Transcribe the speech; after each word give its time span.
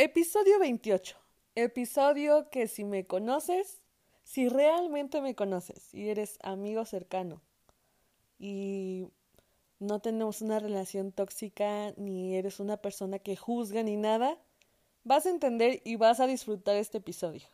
Episodio 0.00 0.60
28. 0.60 1.16
Episodio 1.56 2.50
que 2.50 2.68
si 2.68 2.84
me 2.84 3.04
conoces, 3.04 3.80
si 4.22 4.48
realmente 4.48 5.20
me 5.20 5.34
conoces 5.34 5.92
y 5.92 6.08
eres 6.08 6.38
amigo 6.44 6.84
cercano 6.84 7.40
y 8.38 9.08
no 9.80 9.98
tenemos 9.98 10.40
una 10.40 10.60
relación 10.60 11.10
tóxica 11.10 11.94
ni 11.96 12.36
eres 12.36 12.60
una 12.60 12.76
persona 12.76 13.18
que 13.18 13.34
juzga 13.34 13.82
ni 13.82 13.96
nada, 13.96 14.38
vas 15.02 15.26
a 15.26 15.30
entender 15.30 15.82
y 15.84 15.96
vas 15.96 16.20
a 16.20 16.28
disfrutar 16.28 16.76
este 16.76 16.98
episodio. 16.98 17.48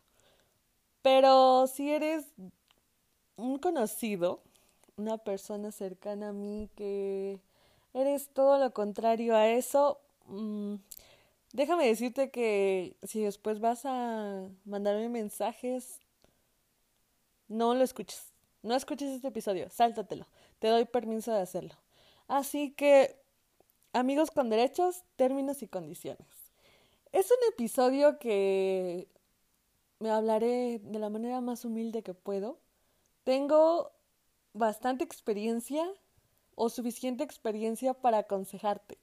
Pero 1.00 1.66
si 1.66 1.92
eres 1.92 2.26
un 3.36 3.58
conocido, 3.58 4.42
una 4.98 5.16
persona 5.16 5.72
cercana 5.72 6.28
a 6.28 6.32
mí 6.34 6.68
que 6.76 7.40
eres 7.94 8.28
todo 8.34 8.58
lo 8.58 8.74
contrario 8.74 9.34
a 9.34 9.48
eso, 9.48 9.98
mmm, 10.26 10.74
Déjame 11.54 11.86
decirte 11.86 12.32
que 12.32 12.96
si 13.04 13.22
después 13.22 13.60
vas 13.60 13.82
a 13.84 14.48
mandarme 14.64 15.08
mensajes, 15.08 16.00
no 17.46 17.74
lo 17.76 17.84
escuches. 17.84 18.34
No 18.62 18.74
escuches 18.74 19.08
este 19.10 19.28
episodio, 19.28 19.70
sáltatelo. 19.70 20.26
Te 20.58 20.66
doy 20.66 20.84
permiso 20.84 21.32
de 21.32 21.42
hacerlo. 21.42 21.76
Así 22.26 22.72
que, 22.72 23.16
amigos 23.92 24.32
con 24.32 24.50
derechos, 24.50 25.04
términos 25.14 25.62
y 25.62 25.68
condiciones. 25.68 26.26
Es 27.12 27.30
un 27.30 27.52
episodio 27.52 28.18
que 28.18 29.06
me 30.00 30.10
hablaré 30.10 30.80
de 30.82 30.98
la 30.98 31.08
manera 31.08 31.40
más 31.40 31.64
humilde 31.64 32.02
que 32.02 32.14
puedo. 32.14 32.58
Tengo 33.22 33.92
bastante 34.54 35.04
experiencia 35.04 35.88
o 36.56 36.68
suficiente 36.68 37.22
experiencia 37.22 37.94
para 37.94 38.18
aconsejarte. 38.18 38.98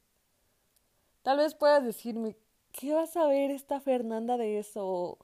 Tal 1.23 1.37
vez 1.37 1.53
puedas 1.53 1.83
decirme, 1.83 2.35
¿qué 2.71 2.93
va 2.93 3.03
a 3.03 3.07
saber 3.07 3.51
esta 3.51 3.79
Fernanda 3.79 4.37
de 4.37 4.59
eso? 4.59 5.17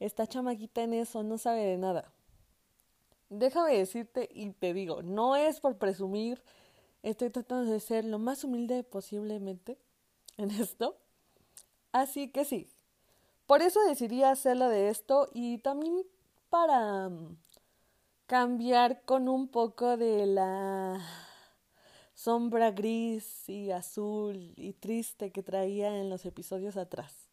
Esta 0.00 0.26
chamaquita 0.26 0.82
en 0.82 0.94
eso 0.94 1.22
no 1.22 1.38
sabe 1.38 1.64
de 1.64 1.78
nada. 1.78 2.12
Déjame 3.30 3.76
decirte 3.76 4.28
y 4.32 4.50
te 4.50 4.74
digo, 4.74 5.02
no 5.02 5.36
es 5.36 5.60
por 5.60 5.76
presumir, 5.76 6.42
estoy 7.02 7.30
tratando 7.30 7.70
de 7.70 7.80
ser 7.80 8.04
lo 8.04 8.18
más 8.18 8.44
humilde 8.44 8.82
posiblemente 8.82 9.78
en 10.36 10.50
esto. 10.50 10.96
Así 11.92 12.28
que 12.28 12.44
sí, 12.44 12.68
por 13.46 13.62
eso 13.62 13.80
decidí 13.84 14.22
hacerlo 14.22 14.68
de 14.68 14.88
esto 14.88 15.28
y 15.32 15.58
también 15.58 16.02
para 16.50 17.08
mm, 17.08 17.36
cambiar 18.26 19.02
con 19.02 19.28
un 19.28 19.48
poco 19.48 19.96
de 19.96 20.26
la 20.26 21.00
sombra 22.14 22.70
gris 22.70 23.48
y 23.48 23.70
azul 23.72 24.54
y 24.56 24.72
triste 24.72 25.32
que 25.32 25.42
traía 25.42 25.98
en 25.98 26.08
los 26.08 26.24
episodios 26.24 26.76
atrás. 26.76 27.28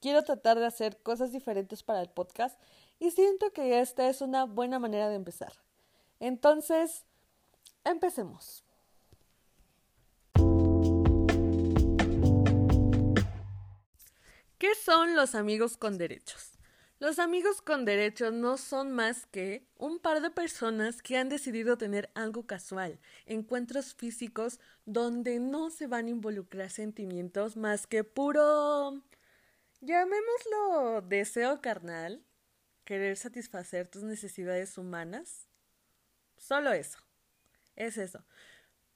Quiero 0.00 0.22
tratar 0.22 0.58
de 0.58 0.66
hacer 0.66 0.98
cosas 1.02 1.32
diferentes 1.32 1.82
para 1.82 2.00
el 2.02 2.10
podcast 2.10 2.60
y 2.98 3.10
siento 3.10 3.52
que 3.52 3.80
esta 3.80 4.08
es 4.08 4.20
una 4.20 4.44
buena 4.44 4.78
manera 4.78 5.08
de 5.08 5.14
empezar. 5.14 5.52
Entonces, 6.18 7.04
empecemos. 7.84 8.64
¿Qué 14.58 14.74
son 14.74 15.16
los 15.16 15.34
amigos 15.34 15.76
con 15.76 15.96
derechos? 15.96 16.59
Los 17.00 17.18
amigos 17.18 17.62
con 17.62 17.86
derechos 17.86 18.34
no 18.34 18.58
son 18.58 18.92
más 18.92 19.24
que 19.24 19.66
un 19.78 20.00
par 20.00 20.20
de 20.20 20.30
personas 20.30 21.00
que 21.00 21.16
han 21.16 21.30
decidido 21.30 21.78
tener 21.78 22.10
algo 22.14 22.46
casual, 22.46 23.00
encuentros 23.24 23.94
físicos 23.94 24.60
donde 24.84 25.40
no 25.40 25.70
se 25.70 25.86
van 25.86 26.06
a 26.08 26.10
involucrar 26.10 26.68
sentimientos 26.68 27.56
más 27.56 27.86
que 27.86 28.04
puro, 28.04 29.02
llamémoslo 29.80 31.00
deseo 31.00 31.62
carnal, 31.62 32.22
querer 32.84 33.16
satisfacer 33.16 33.88
tus 33.88 34.02
necesidades 34.02 34.76
humanas. 34.76 35.48
Solo 36.36 36.70
eso. 36.74 36.98
Es 37.76 37.96
eso. 37.96 38.26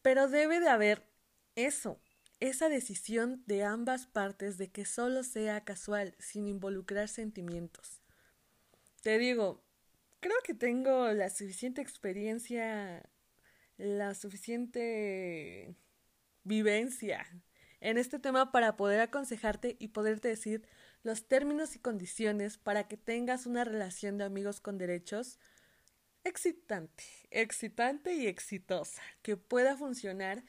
Pero 0.02 0.28
debe 0.28 0.60
de 0.60 0.68
haber 0.68 1.08
eso, 1.54 1.98
esa 2.40 2.68
decisión 2.68 3.42
de 3.46 3.64
ambas 3.64 4.06
partes 4.06 4.58
de 4.58 4.70
que 4.70 4.84
solo 4.84 5.22
sea 5.22 5.64
casual, 5.64 6.14
sin 6.18 6.46
involucrar 6.46 7.08
sentimientos. 7.08 8.03
Te 9.04 9.18
digo, 9.18 9.62
creo 10.20 10.36
que 10.44 10.54
tengo 10.54 11.12
la 11.12 11.28
suficiente 11.28 11.82
experiencia, 11.82 13.02
la 13.76 14.14
suficiente 14.14 15.76
vivencia 16.44 17.26
en 17.80 17.98
este 17.98 18.18
tema 18.18 18.50
para 18.50 18.78
poder 18.78 19.00
aconsejarte 19.00 19.76
y 19.78 19.88
poderte 19.88 20.28
decir 20.28 20.66
los 21.02 21.28
términos 21.28 21.76
y 21.76 21.80
condiciones 21.80 22.56
para 22.56 22.88
que 22.88 22.96
tengas 22.96 23.44
una 23.44 23.64
relación 23.64 24.16
de 24.16 24.24
amigos 24.24 24.60
con 24.60 24.78
derechos 24.78 25.38
excitante, 26.24 27.04
excitante 27.30 28.14
y 28.14 28.26
exitosa, 28.26 29.02
que 29.20 29.36
pueda 29.36 29.76
funcionar 29.76 30.44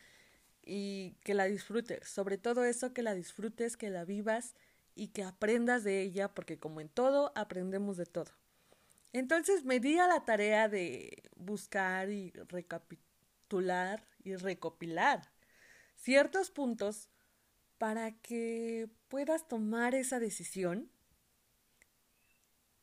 y 0.64 1.18
que 1.26 1.34
la 1.34 1.46
disfrutes, 1.46 2.08
sobre 2.08 2.38
todo 2.38 2.64
eso 2.64 2.94
que 2.94 3.04
la 3.04 3.16
disfrutes, 3.16 3.76
que 3.76 3.90
la 3.90 4.06
vivas 4.06 4.56
y 4.96 5.10
que 5.10 5.24
aprendas 5.24 5.84
de 5.84 6.02
ella, 6.04 6.34
porque 6.34 6.58
como 6.58 6.80
en 6.80 6.88
todo, 6.88 7.34
aprendemos 7.36 7.98
de 7.98 8.06
todo. 8.06 8.32
Entonces 9.16 9.64
me 9.64 9.80
di 9.80 9.98
a 9.98 10.10
la 10.10 10.26
tarea 10.26 10.68
de 10.68 11.24
buscar 11.38 12.10
y 12.10 12.32
recapitular 12.50 14.06
y 14.26 14.36
recopilar 14.36 15.32
ciertos 15.96 16.52
puntos 16.52 17.08
para 17.78 18.12
que 18.12 18.90
puedas 19.08 19.48
tomar 19.48 19.96
esa 19.96 20.20
decisión 20.20 20.92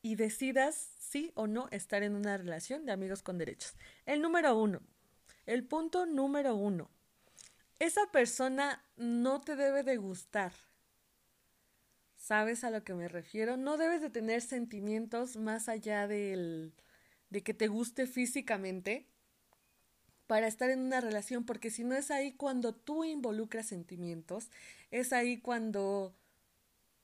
y 0.01 0.15
decidas 0.15 0.89
sí 0.97 1.31
o 1.35 1.45
no 1.45 1.67
estar 1.69 2.01
en 2.01 2.15
una 2.15 2.35
relación 2.35 2.87
de 2.87 2.93
amigos 2.93 3.21
con 3.21 3.37
derechos. 3.37 3.75
El 4.07 4.19
número 4.19 4.57
uno, 4.57 4.81
el 5.45 5.63
punto 5.63 6.07
número 6.07 6.55
uno, 6.55 6.89
esa 7.77 8.07
persona 8.07 8.83
no 8.97 9.39
te 9.39 9.55
debe 9.55 9.83
de 9.83 9.97
gustar. 9.97 10.51
¿Sabes 12.23 12.63
a 12.63 12.69
lo 12.69 12.85
que 12.85 12.93
me 12.93 13.09
refiero? 13.09 13.57
No 13.57 13.75
debes 13.75 14.01
de 14.01 14.09
tener 14.09 14.41
sentimientos 14.41 15.35
más 15.35 15.67
allá 15.67 16.07
del, 16.07 16.71
de 17.29 17.43
que 17.43 17.53
te 17.53 17.67
guste 17.67 18.07
físicamente 18.07 19.05
para 20.25 20.47
estar 20.47 20.69
en 20.69 20.79
una 20.79 21.01
relación, 21.01 21.43
porque 21.43 21.69
si 21.69 21.83
no 21.83 21.95
es 21.95 22.11
ahí 22.11 22.31
cuando 22.31 22.73
tú 22.73 23.03
involucras 23.03 23.65
sentimientos, 23.65 24.51
es 24.89 25.11
ahí 25.11 25.41
cuando 25.41 26.15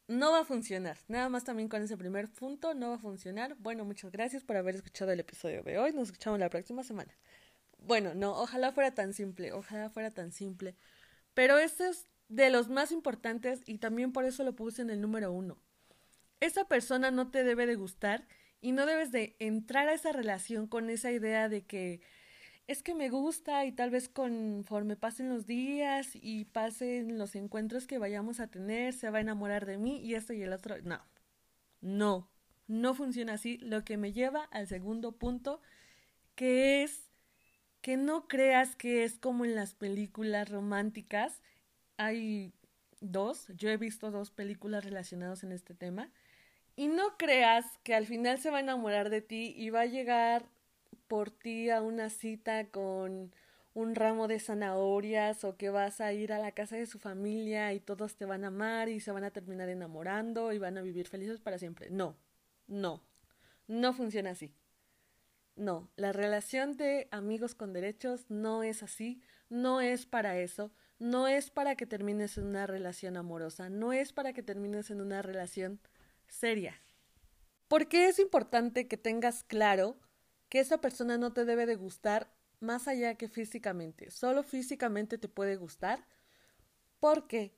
no 0.08 0.32
va 0.32 0.40
a 0.40 0.46
funcionar. 0.46 0.98
Nada 1.10 1.28
más 1.28 1.44
también 1.44 1.68
con 1.68 1.82
ese 1.82 1.98
primer 1.98 2.30
punto 2.30 2.74
no 2.74 2.92
va 2.92 2.96
a 2.96 3.00
funcionar. 3.00 3.56
Bueno, 3.60 3.84
muchas 3.84 4.14
gracias 4.14 4.46
por 4.46 4.56
haber 4.56 4.76
escuchado 4.76 5.12
el 5.12 5.20
episodio 5.20 5.64
de 5.64 5.80
hoy. 5.80 5.92
Nos 5.92 6.08
escuchamos 6.08 6.40
la 6.40 6.50
próxima 6.50 6.82
semana. 6.82 7.14
Bueno, 7.78 8.14
no, 8.14 8.40
ojalá 8.40 8.72
fuera 8.72 8.92
tan 8.96 9.14
simple, 9.14 9.52
ojalá 9.52 9.90
fuera 9.90 10.12
tan 10.12 10.32
simple. 10.32 10.78
Pero 11.34 11.58
este 11.58 11.90
es 11.90 12.08
de 12.30 12.50
los 12.50 12.70
más 12.70 12.92
importantes 12.92 13.62
y 13.66 13.80
también 13.80 14.14
por 14.14 14.26
eso 14.26 14.44
lo 14.44 14.56
puse 14.56 14.82
en 14.82 14.90
el 14.90 15.02
número 15.02 15.32
uno. 15.32 15.58
Esa 16.40 16.66
persona 16.68 17.12
no 17.12 17.30
te 17.30 17.44
debe 17.44 17.66
de 17.66 17.76
gustar 17.76 18.28
y 18.62 18.72
no 18.72 18.86
debes 18.86 19.12
de 19.12 19.36
entrar 19.40 19.90
a 19.90 19.94
esa 19.94 20.12
relación 20.12 20.68
con 20.68 20.90
esa 20.90 21.12
idea 21.12 21.50
de 21.50 21.66
que 21.66 22.02
es 22.68 22.84
que 22.84 22.94
me 22.94 23.10
gusta 23.10 23.66
y 23.66 23.72
tal 23.72 23.90
vez 23.90 24.10
conforme 24.10 24.96
pasen 24.96 25.30
los 25.30 25.48
días 25.48 26.12
y 26.14 26.46
pasen 26.46 27.18
los 27.18 27.36
encuentros 27.36 27.88
que 27.88 27.98
vayamos 27.98 28.40
a 28.40 28.48
tener, 28.48 28.94
se 28.94 29.10
va 29.10 29.18
a 29.18 29.22
enamorar 29.22 29.66
de 29.66 29.78
mí 29.78 29.98
y 29.98 30.14
esto 30.14 30.34
y 30.34 30.44
el 30.44 30.54
otro. 30.54 30.76
No, 30.84 31.02
no, 31.82 32.30
no 32.68 32.94
funciona 32.94 33.34
así, 33.34 33.58
lo 33.58 33.84
que 33.84 33.98
me 33.98 34.14
lleva 34.14 34.44
al 34.52 34.68
segundo 34.68 35.14
punto, 35.14 35.62
que 36.36 36.84
es 36.84 37.10
que 37.82 37.98
no 37.98 38.28
creas 38.28 38.76
que 38.76 39.04
es 39.04 39.18
como 39.18 39.46
en 39.46 39.56
las 39.56 39.74
películas 39.74 40.50
románticas. 40.50 41.42
Hay 42.00 42.54
dos, 43.02 43.48
yo 43.58 43.70
he 43.70 43.76
visto 43.76 44.10
dos 44.10 44.32
películas 44.32 44.86
relacionadas 44.86 45.44
en 45.44 45.52
este 45.52 45.74
tema. 45.74 46.10
Y 46.78 46.88
no 46.88 47.18
creas 47.18 47.66
que 47.84 47.94
al 47.94 48.06
final 48.06 48.40
se 48.40 48.52
va 48.52 48.58
a 48.58 48.62
enamorar 48.62 49.10
de 49.10 49.22
ti 49.22 49.54
y 49.58 49.70
va 49.70 49.82
a 49.82 49.86
llegar 49.86 50.46
por 51.10 51.30
ti 51.30 51.70
a 51.70 51.82
una 51.82 52.10
cita 52.10 52.70
con 52.70 53.34
un 53.74 53.96
ramo 53.96 54.30
de 54.30 54.40
zanahorias 54.40 55.44
o 55.44 55.58
que 55.58 55.72
vas 55.72 56.00
a 56.00 56.14
ir 56.14 56.32
a 56.32 56.40
la 56.40 56.54
casa 56.54 56.78
de 56.78 56.86
su 56.86 57.00
familia 57.00 57.74
y 57.74 57.82
todos 57.82 58.16
te 58.16 58.24
van 58.24 58.46
a 58.46 58.48
amar 58.48 58.88
y 58.88 59.02
se 59.02 59.12
van 59.12 59.26
a 59.26 59.32
terminar 59.32 59.68
enamorando 59.68 60.54
y 60.54 60.58
van 60.58 60.78
a 60.78 60.82
vivir 60.82 61.06
felices 61.10 61.42
para 61.42 61.58
siempre. 61.58 61.90
No, 61.90 62.16
no, 62.68 63.04
no 63.68 63.92
funciona 63.92 64.30
así. 64.30 64.54
No, 65.58 65.90
la 65.98 66.14
relación 66.14 66.78
de 66.78 67.10
amigos 67.12 67.56
con 67.56 67.74
derechos 67.74 68.30
no 68.30 68.64
es 68.64 68.84
así, 68.84 69.22
no 69.50 69.82
es 69.82 70.06
para 70.06 70.40
eso, 70.40 70.72
no 71.00 71.28
es 71.28 71.50
para 71.50 71.76
que 71.76 71.86
termines 71.86 72.38
en 72.38 72.46
una 72.46 72.68
relación 72.68 73.18
amorosa, 73.18 73.70
no 73.70 73.94
es 73.94 74.14
para 74.14 74.34
que 74.34 74.44
termines 74.44 74.92
en 74.92 75.02
una 75.02 75.22
relación 75.22 75.80
seria. 76.28 76.82
Porque 77.68 78.08
es 78.08 78.20
importante 78.20 78.88
que 78.88 78.98
tengas 78.98 79.44
claro 79.44 79.98
que 80.50 80.60
esa 80.60 80.82
persona 80.82 81.18
no 81.18 81.32
te 81.34 81.46
debe 81.46 81.66
de 81.66 81.76
gustar 81.76 82.32
más 82.60 82.88
allá 82.88 83.16
que 83.16 83.30
físicamente, 83.30 84.12
solo 84.12 84.44
físicamente 84.44 85.18
te 85.18 85.30
puede 85.30 85.56
gustar, 85.56 86.06
porque 87.00 87.56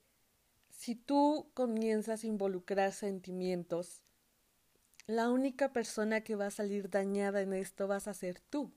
si 0.70 0.96
tú 0.96 1.50
comienzas 1.56 2.24
a 2.24 2.28
involucrar 2.28 2.92
sentimientos, 2.92 4.04
la 5.08 5.30
única 5.30 5.74
persona 5.74 6.22
que 6.22 6.36
va 6.36 6.48
a 6.48 6.52
salir 6.52 6.90
dañada 6.90 7.42
en 7.42 7.54
esto 7.54 7.88
vas 7.88 8.08
a 8.08 8.14
ser 8.14 8.40
tú. 8.40 8.72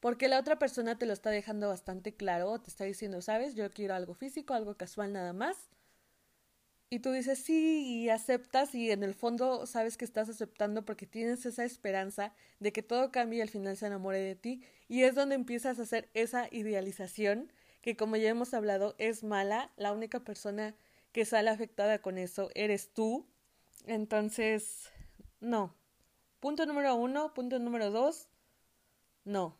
Porque 0.00 0.28
la 0.28 0.38
otra 0.38 0.58
persona 0.58 0.98
te 0.98 1.06
lo 1.06 1.12
está 1.12 1.30
dejando 1.30 1.68
bastante 1.68 2.14
claro, 2.14 2.58
te 2.58 2.70
está 2.70 2.84
diciendo, 2.84 3.20
sabes, 3.20 3.54
yo 3.54 3.70
quiero 3.70 3.94
algo 3.94 4.14
físico, 4.14 4.54
algo 4.54 4.74
casual 4.74 5.12
nada 5.12 5.34
más. 5.34 5.56
Y 6.88 7.00
tú 7.00 7.12
dices 7.12 7.38
sí 7.38 7.84
y 7.86 8.08
aceptas 8.08 8.74
y 8.74 8.90
en 8.90 9.04
el 9.04 9.14
fondo 9.14 9.66
sabes 9.66 9.96
que 9.96 10.04
estás 10.04 10.28
aceptando 10.28 10.84
porque 10.84 11.06
tienes 11.06 11.46
esa 11.46 11.64
esperanza 11.64 12.32
de 12.58 12.72
que 12.72 12.82
todo 12.82 13.12
cambie 13.12 13.38
y 13.38 13.42
al 13.42 13.48
final 13.48 13.76
se 13.76 13.86
enamore 13.86 14.18
de 14.18 14.34
ti. 14.34 14.64
Y 14.88 15.04
es 15.04 15.14
donde 15.14 15.36
empiezas 15.36 15.78
a 15.78 15.82
hacer 15.82 16.08
esa 16.14 16.48
idealización 16.50 17.52
que 17.80 17.96
como 17.96 18.16
ya 18.16 18.30
hemos 18.30 18.54
hablado 18.54 18.96
es 18.98 19.22
mala. 19.22 19.70
La 19.76 19.92
única 19.92 20.20
persona 20.20 20.74
que 21.12 21.24
sale 21.24 21.50
afectada 21.50 22.00
con 22.00 22.18
eso 22.18 22.50
eres 22.54 22.92
tú. 22.92 23.26
Entonces, 23.86 24.90
no. 25.40 25.76
Punto 26.40 26.66
número 26.66 26.96
uno, 26.96 27.34
punto 27.34 27.58
número 27.60 27.90
dos, 27.90 28.28
no 29.24 29.59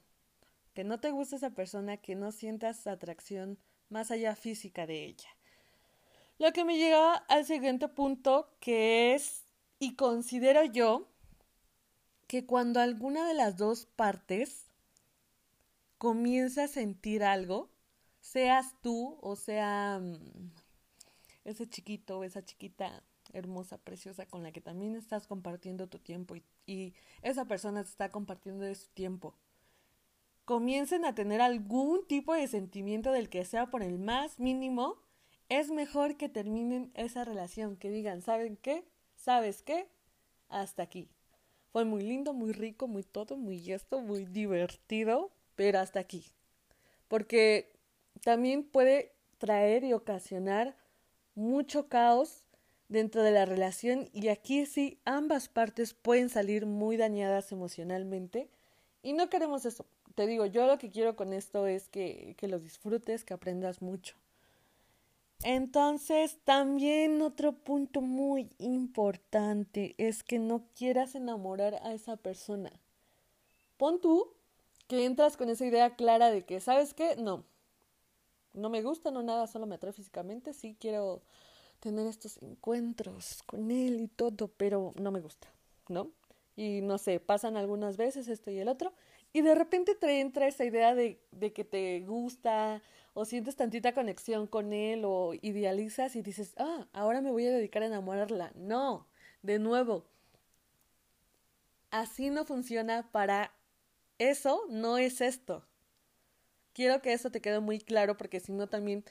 que 0.75 0.85
no 0.85 1.01
te 1.01 1.11
gusta 1.11 1.37
esa 1.37 1.51
persona, 1.51 1.97
que 1.97 2.15
no 2.15 2.33
sientas 2.33 2.87
atracción 2.87 3.59
más 3.89 4.11
allá 4.11 4.37
física 4.37 4.87
de 4.87 5.05
ella. 5.05 5.29
Lo 6.39 6.53
que 6.53 6.65
me 6.65 6.79
llega 6.79 7.15
al 7.15 7.45
siguiente 7.45 7.89
punto, 7.89 8.49
que 8.61 9.15
es, 9.15 9.45
y 9.79 9.95
considero 9.95 10.65
yo, 10.65 11.09
que 12.27 12.47
cuando 12.47 12.81
alguna 12.81 13.27
de 13.27 13.35
las 13.35 13.57
dos 13.57 13.87
partes 13.87 14.67
comienza 15.99 16.65
a 16.65 16.69
sentir 16.69 17.25
algo, 17.25 17.69
seas 18.21 18.75
tú 18.81 19.19
o 19.21 19.35
sea 19.37 19.99
mm, 20.01 20.53
ese 21.45 21.69
chiquito 21.69 22.19
o 22.19 22.25
esa 22.25 22.45
chiquita 22.45 23.03
hermosa, 23.33 23.79
preciosa, 23.79 24.27
con 24.27 24.43
la 24.43 24.53
que 24.53 24.61
también 24.61 24.97
estás 24.97 25.27
compartiendo 25.27 25.89
tu 25.89 25.99
tiempo 25.99 26.37
y, 26.37 26.45
y 26.67 26.95
esa 27.23 27.47
persona 27.47 27.83
te 27.83 27.91
está 27.91 28.11
compartiendo 28.11 28.65
de 28.65 28.75
su 28.75 28.89
tiempo 28.91 29.35
comiencen 30.51 31.05
a 31.05 31.15
tener 31.15 31.41
algún 31.41 32.05
tipo 32.09 32.35
de 32.35 32.49
sentimiento 32.49 33.13
del 33.13 33.29
que 33.29 33.45
sea 33.45 33.71
por 33.71 33.85
el 33.85 34.01
más 34.01 34.41
mínimo, 34.41 34.97
es 35.49 35.71
mejor 35.71 36.17
que 36.17 36.29
terminen 36.29 36.91
esa 36.95 37.25
relación, 37.25 37.77
que 37.77 37.89
digan, 37.89 38.21
¿saben 38.21 38.57
qué? 38.57 38.85
¿Sabes 39.15 39.63
qué? 39.63 39.87
Hasta 40.49 40.83
aquí. 40.83 41.09
Fue 41.71 41.85
muy 41.85 42.03
lindo, 42.03 42.33
muy 42.33 42.51
rico, 42.51 42.89
muy 42.89 43.05
todo, 43.05 43.37
muy 43.37 43.71
esto, 43.71 44.01
muy 44.01 44.25
divertido, 44.25 45.31
pero 45.55 45.79
hasta 45.79 46.01
aquí. 46.01 46.25
Porque 47.07 47.71
también 48.25 48.65
puede 48.65 49.13
traer 49.39 49.85
y 49.85 49.93
ocasionar 49.93 50.75
mucho 51.37 51.89
caos 51.89 52.43
dentro 52.89 53.23
de 53.23 53.31
la 53.31 53.45
relación 53.45 54.09
y 54.13 54.27
aquí 54.27 54.67
sí 54.67 54.99
ambas 55.05 55.49
partes 55.49 55.95
pueden 55.95 56.29
salir 56.29 56.67
muy 56.67 56.97
dañadas 56.97 57.53
emocionalmente 57.53 58.51
y 59.03 59.13
no 59.13 59.29
queremos 59.29 59.65
eso 59.65 59.87
te 60.15 60.27
digo, 60.27 60.47
yo 60.47 60.67
lo 60.67 60.79
que 60.79 60.91
quiero 60.91 61.17
con 61.17 61.33
esto 61.33 61.67
es 61.67 61.89
que, 61.89 62.35
que 62.39 62.49
lo 62.49 62.59
disfrutes, 62.59 63.25
que 63.25 63.35
aprendas 63.35 63.83
mucho. 63.83 64.17
Entonces, 65.43 66.39
también 66.45 67.23
otro 67.23 67.53
punto 67.53 68.03
muy 68.03 68.51
importante 68.59 69.95
es 69.97 70.23
que 70.23 70.39
no 70.39 70.65
quieras 70.77 71.15
enamorar 71.15 71.77
a 71.83 71.95
esa 71.95 72.17
persona. 72.17 72.71
Pon 73.79 74.01
tú 74.01 74.35
que 74.87 75.07
entras 75.07 75.39
con 75.39 75.49
esa 75.49 75.65
idea 75.65 75.97
clara 75.97 76.31
de 76.31 76.45
que, 76.45 76.61
¿sabes 76.61 76.93
qué? 76.93 77.17
No, 77.17 77.45
no 78.53 78.69
me 78.69 78.83
gusta, 78.83 79.11
no 79.11 79.23
nada, 79.23 79.47
solo 79.47 79.65
me 79.65 79.77
atrae 79.77 79.95
físicamente, 79.95 80.53
sí 80.53 80.77
quiero 80.79 81.23
tener 81.79 82.07
estos 82.07 82.37
encuentros 82.43 83.43
con 83.45 83.71
él 83.71 84.01
y 84.01 84.09
todo, 84.09 84.49
pero 84.49 84.93
no 84.97 85.11
me 85.11 85.21
gusta, 85.21 85.49
¿no? 85.89 86.11
Y 86.61 86.83
no 86.83 86.99
sé, 86.99 87.21
pasan 87.21 87.57
algunas 87.57 87.97
veces 87.97 88.29
esto 88.29 88.51
y 88.51 88.59
el 88.59 88.69
otro, 88.69 88.93
y 89.33 89.41
de 89.41 89.55
repente 89.55 89.95
te 89.95 90.21
entra 90.21 90.47
esa 90.47 90.67
idea 90.67 90.95
de, 90.95 91.19
de 91.31 91.55
que 91.55 91.65
te 91.65 92.01
gusta 92.01 92.83
o 93.15 93.25
sientes 93.25 93.57
tantita 93.57 93.95
conexión 93.95 94.47
con 94.47 94.75
él 94.75 95.05
o 95.07 95.33
idealizas 95.41 96.17
y 96.17 96.21
dices, 96.21 96.53
ah, 96.59 96.87
ahora 96.93 97.23
me 97.23 97.31
voy 97.31 97.47
a 97.47 97.51
dedicar 97.51 97.83
a 97.83 97.87
enamorarla. 97.87 98.53
No, 98.57 99.07
de 99.41 99.59
nuevo, 99.59 100.05
así 101.91 102.29
no 102.29 102.45
funciona 102.45 103.11
para 103.11 103.55
eso, 104.19 104.67
no 104.69 104.99
es 104.99 105.23
esto. 105.23 105.65
Quiero 106.75 107.01
que 107.01 107.15
eso 107.15 107.31
te 107.31 107.41
quede 107.41 107.61
muy 107.61 107.79
claro 107.79 108.19
porque 108.19 108.39
si 108.39 108.53
no 108.53 108.69
también 108.69 109.03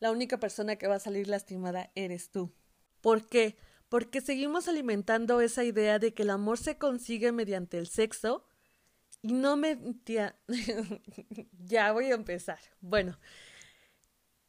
la 0.00 0.10
única 0.10 0.40
persona 0.40 0.74
que 0.74 0.88
va 0.88 0.96
a 0.96 0.98
salir 0.98 1.28
lastimada 1.28 1.92
eres 1.94 2.30
tú. 2.32 2.52
¿Por 3.00 3.28
qué? 3.28 3.56
Porque 3.96 4.20
seguimos 4.20 4.68
alimentando 4.68 5.40
esa 5.40 5.64
idea 5.64 5.98
de 5.98 6.12
que 6.12 6.24
el 6.24 6.28
amor 6.28 6.58
se 6.58 6.76
consigue 6.76 7.32
mediante 7.32 7.78
el 7.78 7.86
sexo 7.86 8.44
y 9.22 9.32
no 9.32 9.56
me... 9.56 9.78
ya 11.64 11.92
voy 11.92 12.10
a 12.10 12.14
empezar. 12.14 12.58
Bueno, 12.82 13.18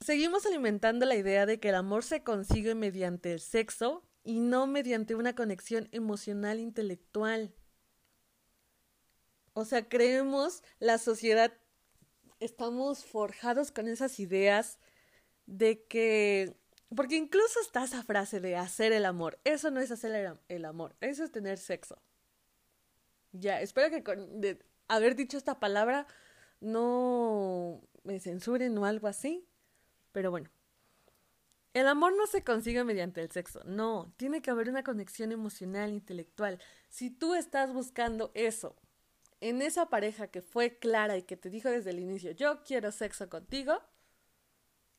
seguimos 0.01 0.45
alimentando 0.45 1.05
la 1.05 1.15
idea 1.15 1.45
de 1.45 1.61
que 1.61 1.69
el 1.69 1.75
amor 1.75 2.03
se 2.03 2.23
consigue 2.23 2.75
mediante 2.75 3.31
el 3.31 3.39
sexo 3.39 4.03
y 4.25 4.41
no 4.41 4.67
mediante 4.67 5.15
una 5.15 5.33
conexión 5.33 5.88
emocional 5.94 6.59
intelectual. 6.59 7.55
O 9.53 9.63
sea, 9.63 9.88
creemos 9.88 10.61
la 10.79 10.97
sociedad, 10.97 11.53
estamos 12.41 13.05
forjados 13.05 13.71
con 13.71 13.88
esas 13.88 14.19
ideas 14.19 14.77
de 15.45 15.85
que, 15.85 16.57
porque 16.95 17.16
incluso 17.16 17.60
está 17.62 17.84
esa 17.84 18.04
frase 18.04 18.39
de 18.39 18.56
hacer 18.56 18.94
el 18.94 19.06
amor, 19.06 19.39
eso 19.44 19.72
no 19.72 19.80
es 19.80 19.92
hacer 19.92 20.38
el, 20.48 20.66
amor, 20.66 20.95
eso 21.01 21.24
es 21.24 21.31
tener 21.31 21.57
sexo. 21.57 22.01
Ya, 23.34 23.62
espero 23.62 23.89
que 23.89 24.04
con 24.04 24.42
de 24.42 24.60
haber 24.88 25.16
dicho 25.16 25.38
esta 25.38 25.60
palabra 25.60 26.07
no 26.60 27.81
me 28.04 28.19
censuren 28.19 28.78
o 28.78 28.86
algo 28.86 29.07
así. 29.07 29.45
Pero 30.12 30.31
bueno. 30.31 30.50
El 31.74 31.88
amor 31.88 32.16
no 32.18 32.25
se 32.25 32.44
consigue 32.44 32.84
mediante 32.84 33.22
el 33.22 33.30
sexo, 33.30 33.62
no, 33.66 34.12
tiene 34.18 34.42
que 34.42 34.50
haber 34.50 34.68
una 34.68 34.83
conexión 34.83 35.31
emocional, 35.31 35.92
intelectual. 35.92 36.60
Si 36.90 37.12
tú 37.12 37.36
estás 37.36 37.72
buscando 37.72 38.31
eso 38.33 38.75
en 39.42 39.62
esa 39.62 39.88
pareja 39.88 40.25
que 40.28 40.42
fue 40.42 40.80
clara 40.80 41.18
y 41.18 41.22
que 41.22 41.38
te 41.38 41.51
dijo 41.51 41.69
desde 41.69 41.92
el 41.92 42.00
inicio, 42.00 42.31
yo 42.31 42.63
quiero 42.63 42.92
sexo 42.92 43.30
contigo, 43.30 43.80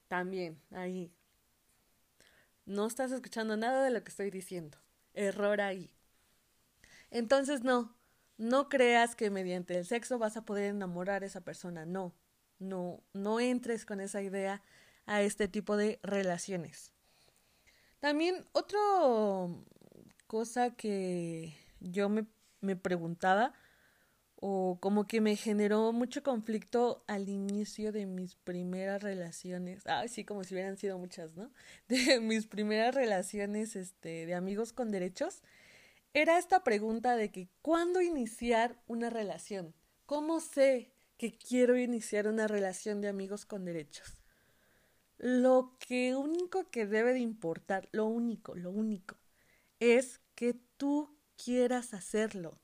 también 0.07 0.63
ahí. 0.71 1.13
No 2.69 2.87
estás 2.87 3.13
escuchando 3.13 3.57
nada 3.57 3.83
de 3.83 3.91
lo 3.91 4.05
que 4.05 4.11
estoy 4.11 4.31
diciendo. 4.31 4.77
Error 5.15 5.63
ahí. 5.63 5.91
Entonces 7.11 7.65
no, 7.65 7.97
no 8.37 8.69
creas 8.69 9.17
que 9.17 9.31
mediante 9.31 9.79
el 9.79 9.87
sexo 9.87 10.19
vas 10.19 10.37
a 10.37 10.45
poder 10.45 10.67
enamorar 10.67 11.23
a 11.23 11.27
esa 11.27 11.41
persona. 11.41 11.87
No, 11.87 12.13
no, 12.59 13.03
no 13.15 13.41
entres 13.41 13.87
con 13.87 14.01
esa 14.01 14.21
idea 14.21 14.63
a 15.07 15.23
este 15.23 15.49
tipo 15.49 15.79
de 15.79 15.99
relaciones. 16.03 16.93
También 18.01 18.45
otra 18.53 18.79
cosa 20.27 20.77
que 20.77 21.57
yo 21.81 22.11
me, 22.11 22.27
me 22.61 22.77
preguntaba 22.77 23.55
o 24.41 24.79
como 24.81 25.07
que 25.09 25.21
me 25.21 25.35
generó 25.35 25.93
mucho 25.93 26.23
conflicto 26.23 27.03
al 27.09 27.29
inicio 27.29 27.91
de 27.91 28.07
mis 28.07 28.37
primeras 28.37 29.03
relaciones, 29.03 29.85
ay 29.87 30.09
sí, 30.09 30.25
como 30.25 30.45
si 30.45 30.55
hubieran 30.55 30.77
sido 30.77 30.97
muchas, 30.97 31.35
¿no? 31.35 31.51
De 31.89 32.21
mis 32.21 32.47
primeras 32.47 32.95
relaciones 32.95 33.75
este 33.75 34.27
de 34.27 34.35
amigos 34.35 34.73
con 34.73 34.93
derechos, 34.93 35.43
era 36.15 36.39
esta 36.39 36.63
pregunta 36.63 37.17
de 37.17 37.31
que 37.31 37.49
¿cuándo 37.63 38.01
iniciar 38.01 38.81
una 38.87 39.11
relación? 39.11 39.75
¿Cómo 40.07 40.41
sé 40.41 40.93
que 41.17 41.37
quiero 41.37 41.77
iniciar 41.77 42.29
una 42.29 42.47
relación 42.47 43.01
de 43.01 43.09
amigos 43.09 43.45
con 43.45 43.65
derechos? 43.65 44.23
Lo 45.19 45.77
que 45.81 46.15
único 46.15 46.71
que 46.71 46.87
debe 46.87 47.13
de 47.13 47.19
importar, 47.19 47.89
lo 47.91 48.07
único, 48.07 48.55
lo 48.55 48.71
único, 48.71 49.17
es 49.81 50.21
que 50.37 50.55
tú 50.77 51.19
quieras 51.37 51.93
hacerlo, 51.93 52.61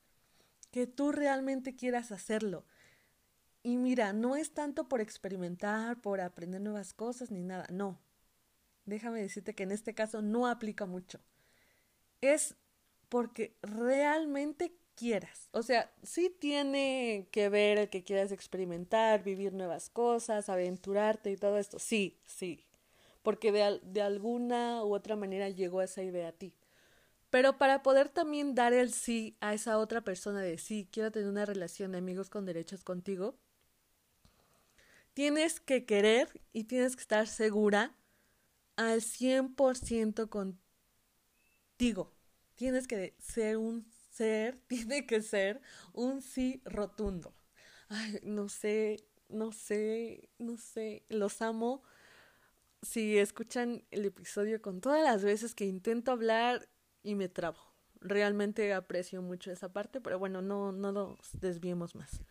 que 0.74 0.88
tú 0.88 1.12
realmente 1.12 1.76
quieras 1.76 2.10
hacerlo. 2.10 2.64
Y 3.62 3.76
mira, 3.76 4.12
no 4.12 4.34
es 4.34 4.50
tanto 4.50 4.88
por 4.88 5.00
experimentar, 5.00 6.00
por 6.00 6.20
aprender 6.20 6.60
nuevas 6.60 6.92
cosas 6.92 7.30
ni 7.30 7.44
nada, 7.44 7.64
no. 7.70 8.00
Déjame 8.84 9.22
decirte 9.22 9.54
que 9.54 9.62
en 9.62 9.70
este 9.70 9.94
caso 9.94 10.20
no 10.20 10.48
aplica 10.48 10.84
mucho. 10.84 11.20
Es 12.20 12.56
porque 13.08 13.56
realmente 13.62 14.76
quieras. 14.96 15.48
O 15.52 15.62
sea, 15.62 15.92
sí 16.02 16.28
tiene 16.40 17.28
que 17.30 17.48
ver 17.50 17.78
el 17.78 17.88
que 17.88 18.02
quieras 18.02 18.32
experimentar, 18.32 19.22
vivir 19.22 19.52
nuevas 19.52 19.88
cosas, 19.90 20.48
aventurarte 20.48 21.30
y 21.30 21.36
todo 21.36 21.56
esto. 21.56 21.78
Sí, 21.78 22.18
sí. 22.24 22.66
Porque 23.22 23.52
de, 23.52 23.78
de 23.84 24.02
alguna 24.02 24.84
u 24.84 24.92
otra 24.92 25.14
manera 25.14 25.48
llegó 25.50 25.82
esa 25.82 26.02
idea 26.02 26.30
a 26.30 26.32
ti. 26.32 26.52
Pero 27.34 27.58
para 27.58 27.82
poder 27.82 28.10
también 28.10 28.54
dar 28.54 28.72
el 28.72 28.92
sí 28.92 29.36
a 29.40 29.54
esa 29.54 29.78
otra 29.78 30.02
persona 30.02 30.40
de 30.40 30.56
sí, 30.56 30.88
quiero 30.92 31.10
tener 31.10 31.28
una 31.28 31.44
relación 31.44 31.90
de 31.90 31.98
amigos 31.98 32.30
con 32.30 32.44
derechos 32.44 32.84
contigo, 32.84 33.40
tienes 35.14 35.58
que 35.58 35.84
querer 35.84 36.28
y 36.52 36.62
tienes 36.62 36.94
que 36.94 37.02
estar 37.02 37.26
segura 37.26 37.96
al 38.76 39.00
100% 39.02 40.28
contigo. 41.76 42.14
Tienes 42.54 42.86
que 42.86 43.16
ser 43.18 43.56
un 43.56 43.84
ser, 44.12 44.60
tiene 44.68 45.04
que 45.04 45.20
ser 45.20 45.60
un 45.92 46.22
sí 46.22 46.62
rotundo. 46.64 47.34
Ay, 47.88 48.20
no 48.22 48.48
sé, 48.48 49.08
no 49.28 49.50
sé, 49.50 50.30
no 50.38 50.56
sé, 50.56 51.04
los 51.08 51.42
amo. 51.42 51.82
Si 52.82 53.18
escuchan 53.18 53.82
el 53.90 54.04
episodio 54.04 54.62
con 54.62 54.80
todas 54.80 55.02
las 55.02 55.24
veces 55.24 55.56
que 55.56 55.64
intento 55.64 56.12
hablar 56.12 56.68
y 57.04 57.14
me 57.14 57.28
trabo. 57.28 57.58
Realmente 58.00 58.75
aprecio 58.75 59.23
mucho 59.23 59.52
esa 59.52 59.73
parte, 59.73 60.00
pero 60.00 60.18
bueno, 60.18 60.42
no, 60.42 60.73
no 60.73 60.90
nos 60.90 61.18
desviemos 61.40 61.94
más. 61.94 62.23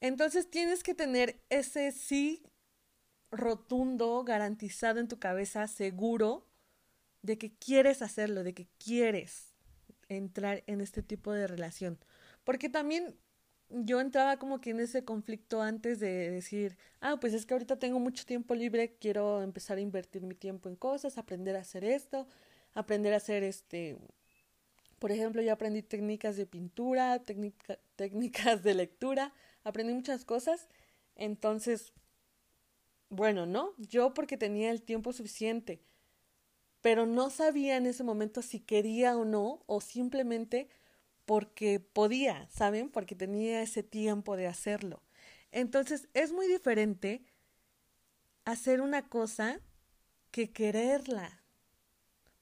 Entonces 0.00 0.50
tienes 0.50 0.82
que 0.82 0.94
tener 0.94 1.40
ese 1.50 1.92
sí 1.92 2.42
rotundo, 3.30 4.24
garantizado 4.24 5.00
en 5.00 5.08
tu 5.08 5.18
cabeza, 5.18 5.66
seguro 5.68 6.46
de 7.22 7.38
que 7.38 7.54
quieres 7.54 8.02
hacerlo, 8.02 8.44
de 8.44 8.54
que 8.54 8.68
quieres 8.78 9.54
entrar 10.08 10.62
en 10.66 10.80
este 10.80 11.02
tipo 11.02 11.32
de 11.32 11.46
relación. 11.46 11.98
Porque 12.44 12.68
también 12.68 13.16
yo 13.70 14.00
entraba 14.00 14.38
como 14.38 14.60
que 14.60 14.70
en 14.70 14.80
ese 14.80 15.04
conflicto 15.04 15.62
antes 15.62 15.98
de 16.00 16.30
decir, 16.30 16.76
ah, 17.00 17.18
pues 17.20 17.32
es 17.32 17.46
que 17.46 17.54
ahorita 17.54 17.78
tengo 17.78 17.98
mucho 17.98 18.24
tiempo 18.26 18.54
libre, 18.54 18.96
quiero 19.00 19.42
empezar 19.42 19.78
a 19.78 19.80
invertir 19.80 20.22
mi 20.22 20.34
tiempo 20.34 20.68
en 20.68 20.76
cosas, 20.76 21.18
aprender 21.18 21.56
a 21.56 21.60
hacer 21.60 21.84
esto, 21.84 22.28
aprender 22.74 23.14
a 23.14 23.18
hacer 23.18 23.42
este, 23.42 23.96
por 24.98 25.12
ejemplo, 25.12 25.42
yo 25.42 25.52
aprendí 25.52 25.82
técnicas 25.82 26.36
de 26.36 26.46
pintura, 26.46 27.22
técnicas 27.96 28.62
de 28.62 28.74
lectura, 28.74 29.32
aprendí 29.62 29.94
muchas 29.94 30.24
cosas, 30.24 30.68
entonces, 31.16 31.92
bueno, 33.08 33.46
¿no? 33.46 33.74
Yo 33.78 34.14
porque 34.14 34.36
tenía 34.36 34.70
el 34.70 34.82
tiempo 34.82 35.12
suficiente, 35.12 35.82
pero 36.80 37.06
no 37.06 37.30
sabía 37.30 37.76
en 37.76 37.86
ese 37.86 38.04
momento 38.04 38.42
si 38.42 38.60
quería 38.60 39.16
o 39.16 39.24
no, 39.24 39.62
o 39.66 39.80
simplemente 39.80 40.68
porque 41.24 41.80
podía, 41.80 42.46
¿saben? 42.50 42.90
Porque 42.90 43.14
tenía 43.14 43.62
ese 43.62 43.82
tiempo 43.82 44.36
de 44.36 44.46
hacerlo. 44.46 45.02
Entonces 45.50 46.08
es 46.14 46.32
muy 46.32 46.46
diferente 46.46 47.24
hacer 48.44 48.80
una 48.80 49.08
cosa 49.08 49.60
que 50.30 50.52
quererla. 50.52 51.43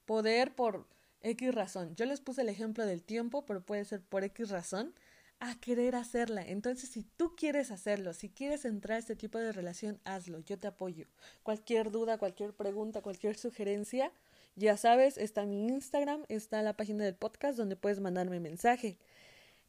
Poder 0.05 0.55
por 0.55 0.87
X 1.21 1.55
razón. 1.55 1.95
Yo 1.95 2.05
les 2.05 2.21
puse 2.21 2.41
el 2.41 2.49
ejemplo 2.49 2.85
del 2.85 3.03
tiempo, 3.03 3.45
pero 3.45 3.65
puede 3.65 3.85
ser 3.85 4.01
por 4.01 4.23
X 4.23 4.49
razón 4.49 4.93
a 5.39 5.59
querer 5.59 5.95
hacerla. 5.95 6.41
Entonces, 6.41 6.89
si 6.89 7.03
tú 7.03 7.35
quieres 7.35 7.71
hacerlo, 7.71 8.13
si 8.13 8.29
quieres 8.29 8.65
entrar 8.65 8.97
a 8.97 8.99
este 8.99 9.15
tipo 9.15 9.37
de 9.39 9.51
relación, 9.51 9.99
hazlo. 10.05 10.39
Yo 10.39 10.57
te 10.57 10.67
apoyo. 10.67 11.07
Cualquier 11.43 11.91
duda, 11.91 12.17
cualquier 12.17 12.53
pregunta, 12.53 13.01
cualquier 13.01 13.37
sugerencia, 13.37 14.11
ya 14.55 14.77
sabes, 14.77 15.17
está 15.17 15.45
mi 15.45 15.67
Instagram, 15.67 16.23
está 16.29 16.61
la 16.61 16.77
página 16.77 17.03
del 17.03 17.15
podcast 17.15 17.57
donde 17.57 17.75
puedes 17.75 17.99
mandarme 17.99 18.39
mensaje. 18.39 18.97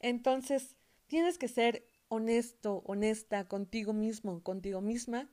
Entonces, 0.00 0.76
tienes 1.06 1.38
que 1.38 1.48
ser 1.48 1.88
honesto, 2.08 2.82
honesta 2.86 3.48
contigo 3.48 3.92
mismo, 3.92 4.42
contigo 4.42 4.80
misma 4.80 5.28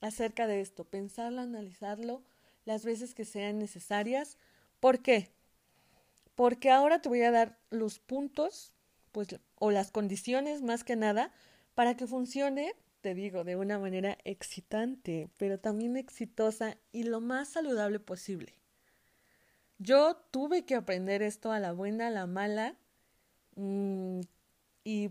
acerca 0.00 0.46
de 0.46 0.60
esto, 0.60 0.84
pensarlo, 0.84 1.40
analizarlo 1.40 2.22
las 2.64 2.84
veces 2.84 3.14
que 3.14 3.24
sean 3.24 3.58
necesarias. 3.58 4.38
¿Por 4.80 5.00
qué? 5.00 5.30
Porque 6.34 6.70
ahora 6.70 7.00
te 7.00 7.08
voy 7.08 7.22
a 7.22 7.30
dar 7.30 7.58
los 7.70 7.98
puntos, 7.98 8.72
pues, 9.12 9.28
o 9.56 9.70
las 9.70 9.90
condiciones 9.90 10.62
más 10.62 10.84
que 10.84 10.96
nada, 10.96 11.32
para 11.74 11.96
que 11.96 12.06
funcione, 12.06 12.74
te 13.00 13.14
digo, 13.14 13.44
de 13.44 13.56
una 13.56 13.78
manera 13.78 14.18
excitante, 14.24 15.28
pero 15.38 15.58
también 15.58 15.96
exitosa 15.96 16.76
y 16.92 17.04
lo 17.04 17.20
más 17.20 17.48
saludable 17.48 18.00
posible. 18.00 18.54
Yo 19.78 20.16
tuve 20.30 20.64
que 20.64 20.76
aprender 20.76 21.22
esto 21.22 21.50
a 21.50 21.58
la 21.58 21.72
buena, 21.72 22.06
a 22.06 22.10
la 22.10 22.26
mala, 22.26 22.76
mm, 23.56 24.20
y 24.84 25.10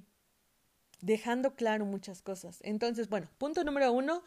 dejando 1.01 1.55
claro 1.55 1.85
muchas 1.85 2.21
cosas. 2.21 2.59
Entonces, 2.61 3.09
bueno, 3.09 3.27
punto 3.37 3.63
número 3.63 3.91
uno, 3.91 4.23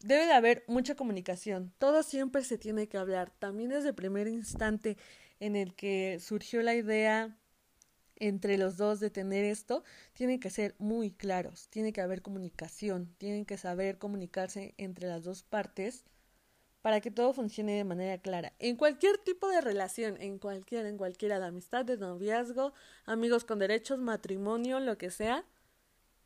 debe 0.00 0.26
de 0.26 0.32
haber 0.32 0.64
mucha 0.68 0.94
comunicación. 0.94 1.72
Todo 1.78 2.02
siempre 2.02 2.44
se 2.44 2.58
tiene 2.58 2.88
que 2.88 2.98
hablar. 2.98 3.30
También 3.38 3.70
desde 3.70 3.90
el 3.90 3.94
primer 3.94 4.28
instante 4.28 4.96
en 5.40 5.56
el 5.56 5.74
que 5.74 6.18
surgió 6.20 6.62
la 6.62 6.74
idea 6.74 7.36
entre 8.16 8.58
los 8.58 8.76
dos 8.76 9.00
de 9.00 9.10
tener 9.10 9.44
esto, 9.44 9.84
tienen 10.12 10.40
que 10.40 10.50
ser 10.50 10.74
muy 10.78 11.12
claros, 11.12 11.68
tiene 11.68 11.92
que 11.92 12.00
haber 12.00 12.22
comunicación, 12.22 13.14
tienen 13.18 13.44
que 13.44 13.56
saber 13.56 13.98
comunicarse 13.98 14.74
entre 14.76 15.06
las 15.08 15.22
dos 15.22 15.42
partes 15.42 16.04
para 16.82 17.00
que 17.00 17.10
todo 17.10 17.32
funcione 17.32 17.72
de 17.72 17.84
manera 17.84 18.18
clara. 18.18 18.52
En 18.58 18.76
cualquier 18.76 19.18
tipo 19.18 19.48
de 19.48 19.60
relación, 19.60 20.20
en 20.20 20.38
cualquier, 20.38 20.86
en 20.86 20.96
cualquiera 20.96 21.38
de 21.38 21.46
amistad, 21.46 21.84
de 21.84 21.96
noviazgo, 21.96 22.72
amigos 23.04 23.44
con 23.44 23.58
derechos, 23.58 23.98
matrimonio, 23.98 24.80
lo 24.80 24.96
que 24.96 25.10
sea, 25.10 25.44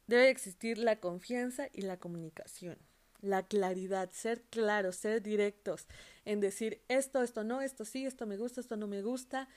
debe 0.07 0.31
existir 0.31 0.79
la 0.79 1.01
confianza 1.01 1.69
y 1.73 1.83
la 1.83 1.99
comunicación. 1.99 2.79
La 3.23 3.45
claridad, 3.47 4.11
ser 4.13 4.43
claros, 4.43 4.97
ser 4.97 5.23
directos 5.23 5.87
en 6.25 6.41
decir 6.41 6.83
esto, 6.89 7.23
esto 7.23 7.45
no, 7.45 7.63
esto 7.63 7.85
sí, 7.85 8.05
esto 8.05 8.27
me 8.27 8.37
gusta, 8.37 8.61
esto 8.61 8.77
no 8.77 8.87
me 8.87 9.01
gusta. 9.01 9.49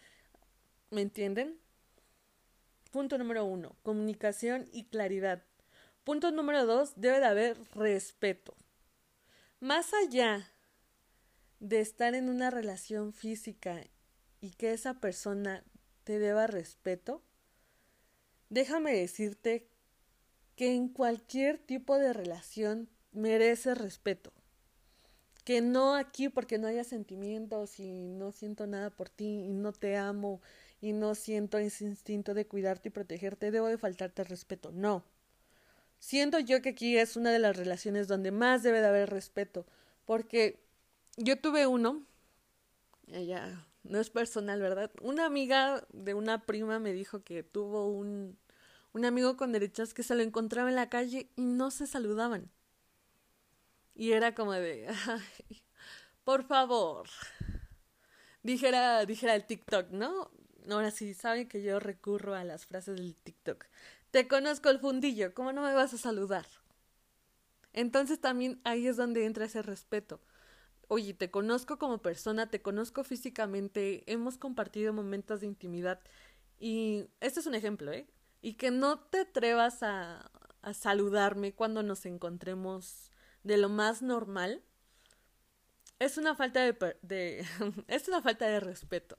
¿Me 0.92 1.02
entienden? 1.02 1.60
Punto 2.92 3.18
número 3.18 3.44
uno, 3.44 3.76
comunicación 3.84 4.70
y 4.72 4.86
claridad. 4.86 5.44
Punto 6.04 6.32
número 6.32 6.66
dos, 6.66 6.94
debe 6.96 7.20
de 7.20 7.26
haber 7.26 7.58
respeto. 7.74 8.56
Más 9.60 9.94
allá 9.94 10.52
de 11.60 11.82
estar 11.82 12.14
en 12.14 12.30
una 12.30 12.52
relación 12.52 13.14
física 13.14 13.82
y 14.40 14.52
que 14.52 14.74
esa 14.74 15.00
persona 15.00 15.64
te 16.04 16.20
deba 16.20 16.46
respeto, 16.46 17.24
déjame 18.50 18.94
decirte 18.94 19.68
que 20.56 20.76
en 20.76 20.88
cualquier 20.88 21.58
tipo 21.58 21.98
de 21.98 22.14
relación 22.14 22.90
merece 23.16 23.74
respeto. 23.76 24.32
Que 25.44 25.62
no 25.62 25.96
aquí 25.96 26.30
porque 26.30 26.58
no 26.58 26.68
haya 26.68 26.84
sentimientos 26.84 27.80
y 27.80 28.08
no 28.08 28.32
siento 28.32 28.68
nada 28.68 28.90
por 28.90 29.10
ti 29.10 29.46
y 29.46 29.54
no 29.54 29.74
te 29.74 29.98
amo 29.98 30.42
y 30.82 30.94
no 30.94 31.16
siento 31.16 31.58
ese 31.58 31.86
instinto 31.86 32.34
de 32.34 32.48
cuidarte 32.48 32.90
y 32.90 32.92
protegerte, 32.92 33.52
debo 33.52 33.68
de 33.68 33.78
faltarte 33.78 34.24
respeto. 34.24 34.72
No. 34.72 35.04
Siento 36.00 36.40
yo 36.40 36.62
que 36.62 36.70
aquí 36.70 36.98
es 36.98 37.16
una 37.16 37.32
de 37.32 37.40
las 37.40 37.58
relaciones 37.58 38.08
donde 38.08 38.32
más 38.32 38.64
debe 38.64 38.82
de 38.82 38.88
haber 38.88 39.10
respeto, 39.10 39.66
porque 40.06 40.60
yo 41.18 41.40
tuve 41.40 41.66
uno, 41.68 42.06
ella 43.08 43.66
no 43.84 44.00
es 44.00 44.10
personal, 44.10 44.62
¿verdad? 44.62 44.92
Una 45.02 45.26
amiga 45.26 45.86
de 45.94 46.14
una 46.14 46.46
prima 46.46 46.80
me 46.80 46.94
dijo 46.94 47.24
que 47.24 47.44
tuvo 47.44 47.88
un, 47.88 48.38
un 48.94 49.06
amigo 49.06 49.38
con 49.38 49.52
derechas 49.52 49.94
que 49.94 50.04
se 50.04 50.16
lo 50.16 50.22
encontraba 50.22 50.70
en 50.70 50.76
la 50.76 50.90
calle 50.90 51.30
y 51.36 51.46
no 51.46 51.72
se 51.72 51.88
saludaban. 51.88 52.50
Y 53.96 54.12
era 54.12 54.36
como 54.36 54.54
de, 54.54 54.88
por 56.24 56.44
favor, 56.44 57.08
dijera, 58.44 59.06
dijera 59.06 59.36
el 59.36 59.46
TikTok, 59.46 59.90
¿no? 59.92 60.30
Ahora 60.70 60.92
sí, 60.92 61.14
saben 61.14 61.48
que 61.48 61.64
yo 61.64 61.80
recurro 61.80 62.36
a 62.36 62.44
las 62.44 62.66
frases 62.66 62.98
del 62.98 63.16
TikTok. 63.16 63.66
Te 64.12 64.28
conozco 64.28 64.70
el 64.70 64.80
fundillo, 64.80 65.34
¿cómo 65.34 65.54
no 65.54 65.62
me 65.62 65.74
vas 65.74 65.94
a 65.94 65.98
saludar? 65.98 66.46
Entonces 67.74 68.20
también 68.20 68.60
ahí 68.64 68.88
es 68.88 68.98
donde 68.98 69.26
entra 69.26 69.46
ese 69.46 69.62
respeto 69.62 70.22
oye, 70.88 71.14
te 71.14 71.32
conozco 71.32 71.78
como 71.78 72.00
persona, 72.00 72.50
te 72.50 72.62
conozco 72.62 73.04
físicamente, 73.04 74.04
hemos 74.12 74.38
compartido 74.38 74.94
momentos 74.94 75.42
de 75.42 75.48
intimidad 75.48 76.00
y 76.60 77.08
este 77.20 77.40
es 77.40 77.46
un 77.48 77.56
ejemplo, 77.56 77.92
¿eh? 77.92 78.08
Y 78.42 78.54
que 78.54 78.72
no 78.72 79.00
te 79.00 79.22
atrevas 79.22 79.84
a, 79.84 80.32
a 80.62 80.74
saludarme 80.74 81.54
cuando 81.54 81.84
nos 81.84 82.06
encontremos 82.06 83.12
de 83.46 83.58
lo 83.58 83.70
más 83.70 84.02
normal, 84.02 84.62
es 86.00 86.18
una 86.18 86.36
falta 86.36 86.60
de, 86.64 87.46
es 87.88 88.08
una 88.08 88.22
falta 88.22 88.48
de 88.48 88.60
respeto. 88.60 89.18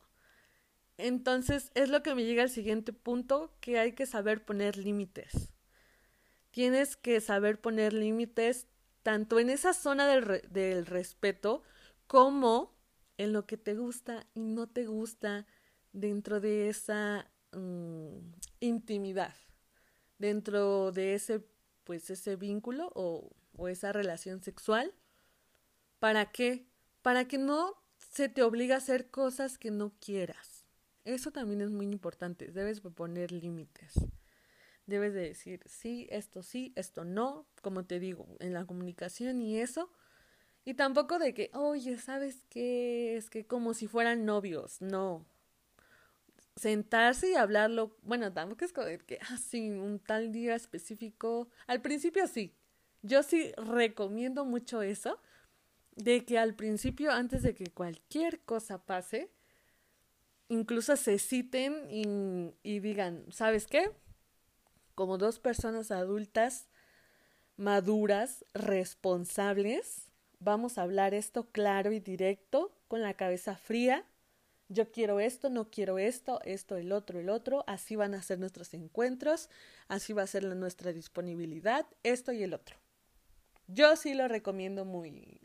Entonces 0.98 1.70
es 1.74 1.88
lo 1.88 2.02
que 2.02 2.14
me 2.14 2.24
llega 2.24 2.42
al 2.42 2.50
siguiente 2.50 2.92
punto, 2.92 3.54
que 3.60 3.78
hay 3.78 3.92
que 3.92 4.04
saber 4.04 4.44
poner 4.44 4.76
límites. 4.76 5.54
Tienes 6.50 6.96
que 6.96 7.20
saber 7.20 7.60
poner 7.60 7.92
límites 7.92 8.66
tanto 9.02 9.38
en 9.38 9.48
esa 9.48 9.72
zona 9.72 10.08
del, 10.08 10.42
del 10.50 10.86
respeto 10.86 11.62
como 12.06 12.74
en 13.18 13.32
lo 13.32 13.46
que 13.46 13.56
te 13.56 13.74
gusta 13.74 14.26
y 14.34 14.40
no 14.40 14.66
te 14.66 14.86
gusta 14.86 15.46
dentro 15.92 16.40
de 16.40 16.68
esa 16.68 17.30
mm, 17.52 18.16
intimidad, 18.58 19.34
dentro 20.18 20.90
de 20.90 21.14
ese, 21.14 21.46
pues 21.84 22.10
ese 22.10 22.34
vínculo 22.34 22.90
o, 22.94 23.30
o 23.56 23.68
esa 23.68 23.92
relación 23.92 24.42
sexual. 24.42 24.94
¿Para 25.98 26.30
qué? 26.32 26.66
Para 27.02 27.26
que 27.26 27.38
no 27.38 27.74
se 27.98 28.28
te 28.28 28.42
obligue 28.42 28.74
a 28.74 28.78
hacer 28.78 29.10
cosas 29.10 29.58
que 29.58 29.70
no 29.70 29.92
quieras. 30.00 30.64
Eso 31.04 31.30
también 31.30 31.60
es 31.60 31.70
muy 31.70 31.86
importante. 31.86 32.50
Debes 32.50 32.80
poner 32.80 33.32
límites. 33.32 33.94
Debes 34.86 35.14
de 35.14 35.20
decir, 35.20 35.60
sí, 35.66 36.06
esto 36.10 36.42
sí, 36.42 36.72
esto 36.76 37.04
no, 37.04 37.46
como 37.62 37.84
te 37.84 37.98
digo, 37.98 38.36
en 38.38 38.52
la 38.52 38.66
comunicación 38.66 39.42
y 39.42 39.58
eso. 39.58 39.90
Y 40.64 40.74
tampoco 40.74 41.18
de 41.18 41.34
que, 41.34 41.50
oye, 41.54 41.98
¿sabes 41.98 42.44
qué? 42.48 43.16
Es 43.16 43.30
que 43.30 43.46
como 43.46 43.74
si 43.74 43.86
fueran 43.86 44.24
novios, 44.24 44.80
no. 44.80 45.26
Sentarse 46.56 47.30
y 47.30 47.34
hablarlo, 47.34 47.96
bueno, 48.02 48.32
tampoco 48.32 48.64
es 48.64 48.72
como 48.72 48.86
de 48.86 48.98
que, 48.98 49.18
ah, 49.22 49.36
sí, 49.36 49.70
un 49.70 49.98
tal 50.00 50.32
día 50.32 50.54
específico. 50.54 51.48
Al 51.66 51.82
principio 51.82 52.26
sí. 52.26 52.56
Yo 53.06 53.22
sí 53.22 53.52
recomiendo 53.56 54.44
mucho 54.44 54.82
eso, 54.82 55.18
de 55.94 56.24
que 56.24 56.38
al 56.38 56.54
principio, 56.54 57.12
antes 57.12 57.42
de 57.42 57.54
que 57.54 57.66
cualquier 57.66 58.40
cosa 58.40 58.84
pase, 58.84 59.30
incluso 60.48 60.96
se 60.96 61.18
citen 61.18 61.88
y, 61.90 62.80
digan, 62.80 63.24
¿sabes 63.30 63.66
qué? 63.66 63.90
Como 64.94 65.18
dos 65.18 65.38
personas 65.38 65.90
adultas, 65.90 66.68
maduras, 67.56 68.44
responsables, 68.54 70.06
Vamos 70.38 70.76
a 70.76 70.82
hablar 70.82 71.14
esto 71.14 71.50
claro 71.50 71.92
y 71.92 72.00
directo, 72.00 72.72
con 72.88 73.00
la 73.00 73.14
cabeza 73.14 73.56
fría. 73.56 74.04
Yo 74.68 74.90
quiero 74.90 75.20
esto, 75.20 75.48
no 75.48 75.70
quiero 75.70 75.98
esto, 75.98 76.40
esto, 76.44 76.76
el 76.76 76.92
otro, 76.92 77.18
el 77.18 77.30
otro. 77.30 77.64
Así 77.66 77.96
van 77.96 78.14
a 78.14 78.22
ser 78.22 78.38
nuestros 78.38 78.74
encuentros, 78.74 79.48
así 79.88 80.12
va 80.12 80.22
a 80.22 80.26
ser 80.26 80.44
nuestra 80.44 80.92
disponibilidad, 80.92 81.86
esto 82.02 82.32
y 82.32 82.42
el 82.42 82.52
otro. 82.52 82.76
Yo 83.68 83.96
sí 83.96 84.14
lo 84.14 84.28
recomiendo 84.28 84.84
muy. 84.84 85.40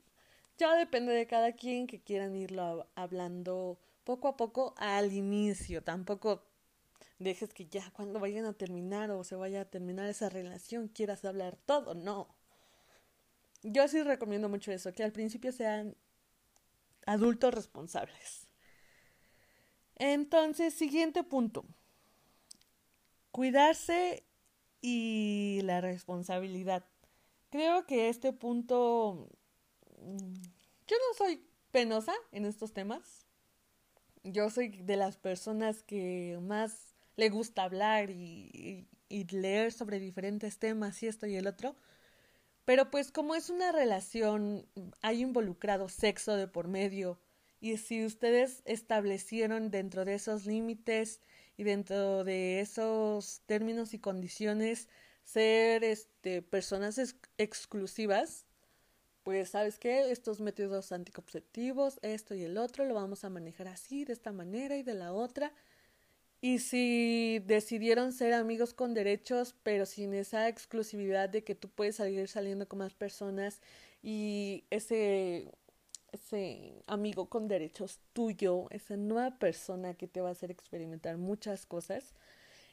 Ya 0.57 0.75
depende 0.75 1.13
de 1.13 1.27
cada 1.27 1.53
quien 1.53 1.87
que 1.87 2.01
quieran 2.01 2.35
irlo 2.35 2.87
hablando 2.95 3.79
poco 4.03 4.27
a 4.27 4.37
poco 4.37 4.73
al 4.77 5.11
inicio. 5.13 5.83
Tampoco 5.83 6.43
dejes 7.19 7.53
que 7.53 7.67
ya 7.67 7.91
cuando 7.91 8.19
vayan 8.19 8.45
a 8.45 8.53
terminar 8.53 9.11
o 9.11 9.23
se 9.23 9.35
vaya 9.35 9.61
a 9.61 9.65
terminar 9.65 10.07
esa 10.07 10.29
relación 10.29 10.87
quieras 10.87 11.25
hablar 11.25 11.57
todo. 11.65 11.95
No 11.95 12.35
yo 13.63 13.87
sí 13.87 14.01
recomiendo 14.01 14.49
mucho 14.49 14.71
eso, 14.71 14.93
que 14.93 15.03
al 15.03 15.11
principio 15.11 15.51
sean 15.51 15.95
adultos 17.05 17.53
responsables. 17.53 18.47
Entonces, 19.95 20.73
siguiente 20.73 21.23
punto. 21.23 21.65
Cuidarse 23.31 24.23
y 24.81 25.61
la 25.63 25.79
responsabilidad. 25.81 26.85
Creo 27.51 27.86
que 27.86 28.10
este 28.10 28.34
punto... 28.34 29.29
Yo 30.00 30.96
no 30.98 31.17
soy 31.17 31.46
penosa 31.72 32.13
en 32.31 32.46
estos 32.46 32.74
temas. 32.74 33.27
Yo 34.24 34.50
soy 34.50 34.70
de 34.70 34.96
las 34.96 35.17
personas 35.17 35.84
que 35.84 36.39
más 36.41 36.96
le 37.17 37.29
gusta 37.29 37.63
hablar 37.63 38.10
y, 38.10 38.88
y 39.10 39.25
leer 39.25 39.72
sobre 39.74 40.00
diferentes 40.00 40.58
temas 40.58 41.03
y 41.03 41.08
esto 41.08 41.27
y 41.27 41.36
el 41.36 41.46
otro. 41.46 41.75
Pero 42.63 42.89
pues 42.89 43.12
como 43.12 43.36
es 43.36 43.50
una 43.50 43.72
relación, 43.72 44.65
hay 45.01 45.22
involucrado 45.22 45.89
sexo 45.89 46.36
de 46.36 46.48
por 46.48 46.67
medio 46.67 47.20
y 47.60 47.77
si 47.77 48.05
ustedes 48.05 48.62
establecieron 48.65 49.72
dentro 49.72 50.05
de 50.05 50.13
esos 50.13 50.46
límites 50.46 51.20
y 51.58 51.63
dentro 51.63 52.24
de 52.24 52.62
esos 52.62 53.41
términos 53.46 53.93
y 53.93 54.00
condiciones 54.00 54.88
ser 55.33 55.83
este 55.83 56.41
personas 56.41 57.00
exclusivas, 57.38 58.45
pues 59.23 59.50
sabes 59.50 59.77
qué, 59.79 60.11
estos 60.11 60.39
métodos 60.39 60.91
anticonceptivos, 60.91 62.00
esto 62.01 62.35
y 62.35 62.43
el 62.43 62.57
otro, 62.57 62.85
lo 62.85 62.95
vamos 62.95 63.23
a 63.23 63.29
manejar 63.29 63.67
así, 63.67 64.03
de 64.05 64.13
esta 64.13 64.31
manera 64.31 64.77
y 64.77 64.83
de 64.83 64.95
la 64.95 65.13
otra. 65.13 65.53
Y 66.41 66.57
si 66.59 67.39
decidieron 67.45 68.13
ser 68.13 68.33
amigos 68.33 68.73
con 68.73 68.95
derechos, 68.95 69.55
pero 69.61 69.85
sin 69.85 70.13
esa 70.15 70.47
exclusividad 70.47 71.29
de 71.29 71.43
que 71.43 71.53
tú 71.53 71.69
puedes 71.69 71.97
salir 71.97 72.27
saliendo 72.27 72.67
con 72.67 72.79
más 72.79 72.95
personas 72.95 73.61
y 74.01 74.63
ese, 74.71 75.51
ese 76.11 76.83
amigo 76.88 77.29
con 77.29 77.47
derechos 77.47 78.00
tuyo, 78.13 78.65
esa 78.71 78.97
nueva 78.97 79.38
persona 79.38 79.93
que 79.93 80.07
te 80.07 80.19
va 80.19 80.29
a 80.29 80.31
hacer 80.31 80.50
experimentar 80.50 81.17
muchas 81.17 81.67
cosas, 81.67 82.15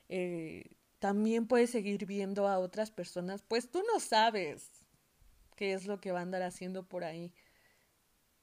eh, 0.08 0.64
también 0.98 1.46
puedes 1.46 1.70
seguir 1.70 2.06
viendo 2.06 2.48
a 2.48 2.58
otras 2.58 2.90
personas, 2.90 3.42
pues 3.42 3.70
tú 3.70 3.82
no 3.92 4.00
sabes 4.00 4.70
qué 5.56 5.72
es 5.72 5.86
lo 5.86 6.00
que 6.00 6.12
va 6.12 6.20
a 6.20 6.22
andar 6.22 6.42
haciendo 6.42 6.84
por 6.84 7.04
ahí. 7.04 7.32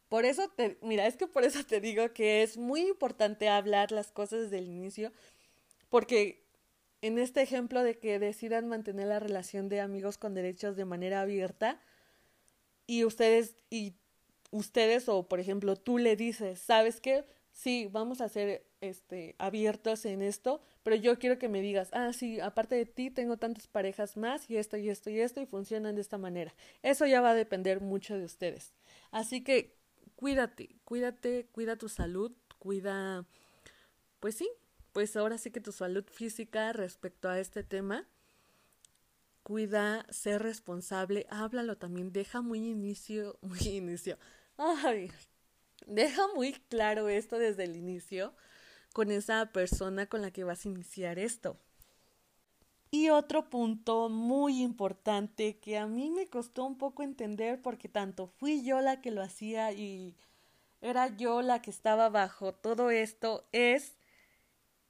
Por 0.10 0.26
eso 0.26 0.50
te, 0.50 0.78
mira, 0.82 1.08
es 1.08 1.18
que 1.18 1.28
por 1.28 1.44
eso 1.44 1.64
te 1.66 1.82
digo 1.82 2.14
que 2.14 2.44
es 2.44 2.58
muy 2.58 2.82
importante 2.82 3.50
hablar 3.50 3.92
las 3.92 4.12
cosas 4.12 4.44
desde 4.44 4.60
el 4.60 4.68
inicio, 4.68 5.12
porque 5.90 6.46
en 7.02 7.18
este 7.20 7.42
ejemplo 7.42 7.84
de 7.84 7.98
que 7.98 8.20
decidan 8.20 8.68
mantener 8.68 9.08
la 9.08 9.20
relación 9.20 9.70
de 9.70 9.82
amigos 9.82 10.18
con 10.18 10.34
derechos 10.34 10.76
de 10.76 10.86
manera 10.86 11.22
abierta 11.22 11.82
y 12.88 13.04
ustedes 13.04 13.56
y 13.70 13.96
ustedes 14.52 15.10
o 15.10 15.28
por 15.28 15.40
ejemplo 15.40 15.76
tú 15.76 15.98
le 15.98 16.16
dices, 16.16 16.60
¿sabes 16.60 17.02
qué? 17.02 17.26
Sí, 17.56 17.88
vamos 17.90 18.20
a 18.20 18.28
ser 18.28 18.68
este 18.82 19.34
abiertos 19.40 20.06
en 20.06 20.22
esto, 20.22 20.62
pero 20.84 20.98
yo 20.98 21.18
quiero 21.18 21.40
que 21.40 21.48
me 21.48 21.62
digas, 21.62 21.90
ah, 21.94 22.12
sí, 22.12 22.42
aparte 22.42 22.76
de 22.76 22.86
ti 22.86 23.10
tengo 23.10 23.38
tantas 23.38 23.68
parejas 23.68 24.18
más 24.18 24.50
y 24.50 24.58
esto 24.58 24.76
y 24.76 24.90
esto 24.90 25.10
y 25.10 25.22
esto 25.22 25.40
y 25.40 25.46
funcionan 25.46 25.96
de 25.96 26.02
esta 26.02 26.18
manera. 26.18 26.54
Eso 26.84 27.06
ya 27.06 27.22
va 27.22 27.30
a 27.32 27.34
depender 27.34 27.80
mucho 27.80 28.18
de 28.18 28.26
ustedes. 28.26 28.74
Así 29.10 29.42
que 29.42 29.74
cuídate, 30.18 30.76
cuídate, 30.84 31.48
cuida 31.54 31.78
tu 31.78 31.88
salud, 31.88 32.34
cuida, 32.60 33.26
pues 34.20 34.36
sí, 34.36 34.50
pues 34.92 35.16
ahora 35.16 35.38
sí 35.38 35.50
que 35.50 35.62
tu 35.62 35.72
salud 35.72 36.04
física 36.12 36.74
respecto 36.74 37.30
a 37.30 37.40
este 37.40 37.64
tema. 37.64 38.06
Cuida, 39.44 40.06
ser 40.10 40.42
responsable, 40.44 41.26
háblalo 41.30 41.78
también, 41.78 42.12
deja 42.12 42.42
muy 42.42 42.68
inicio, 42.68 43.38
muy 43.42 43.60
inicio, 43.60 44.18
ay, 44.58 45.10
deja 45.88 46.28
muy 46.36 46.54
claro 46.54 47.10
esto 47.10 47.38
desde 47.38 47.64
el 47.66 47.76
inicio 47.76 48.34
con 48.94 49.12
esa 49.12 49.48
persona 49.52 50.06
con 50.08 50.22
la 50.22 50.32
que 50.32 50.44
vas 50.44 50.66
a 50.66 50.70
iniciar 50.70 51.20
esto. 51.20 51.58
Y 52.92 53.10
otro 53.10 53.50
punto 53.50 54.08
muy 54.08 54.62
importante 54.62 55.58
que 55.58 55.78
a 55.78 55.86
mí 55.86 56.12
me 56.12 56.28
costó 56.28 56.64
un 56.64 56.78
poco 56.78 57.04
entender 57.04 57.62
porque 57.62 57.90
tanto 57.90 58.28
fui 58.28 58.64
yo 58.64 58.80
la 58.80 59.02
que 59.02 59.12
lo 59.12 59.22
hacía 59.22 59.74
y 59.74 60.16
era 60.80 61.08
yo 61.18 61.42
la 61.42 61.62
que 61.62 61.72
estaba 61.72 62.10
bajo 62.10 62.54
todo 62.54 62.92
esto 62.92 63.48
es 63.52 63.98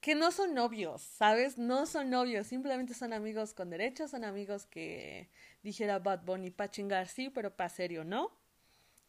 que 0.02 0.14
no 0.14 0.32
son 0.32 0.54
novios, 0.54 1.02
¿sabes? 1.02 1.58
No 1.58 1.88
son 1.88 2.12
novios, 2.12 2.46
simplemente 2.46 2.94
son 2.94 3.12
amigos 3.12 3.54
con 3.56 3.72
derechos, 3.72 4.12
son 4.12 4.24
amigos 4.24 4.68
que 4.68 5.32
dijera 5.64 5.98
Bad 5.98 6.26
Bunny 6.26 6.52
pa' 6.52 6.70
chingar 6.70 7.08
sí, 7.08 7.32
pero 7.32 7.56
pa' 7.56 7.70
serio, 7.70 8.04
¿no? 8.04 8.32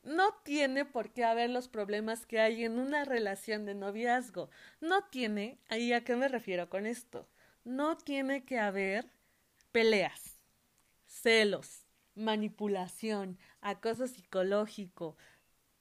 No 0.06 0.32
tiene 0.42 0.86
por 0.86 1.12
qué 1.12 1.24
haber 1.24 1.50
los 1.50 1.68
problemas 1.68 2.24
que 2.24 2.40
hay 2.40 2.64
en 2.64 2.78
una 2.78 3.04
relación 3.04 3.66
de 3.66 3.74
noviazgo. 3.74 4.48
No 4.80 5.04
tiene, 5.04 5.58
¿y 5.70 5.92
a 5.92 6.02
qué 6.02 6.16
me 6.16 6.28
refiero 6.28 6.70
con 6.70 6.86
esto? 6.86 7.28
no 7.66 7.98
tiene 7.98 8.44
que 8.44 8.60
haber 8.60 9.10
peleas, 9.72 10.38
celos, 11.06 11.84
manipulación, 12.14 13.38
acoso 13.60 14.06
psicológico, 14.06 15.16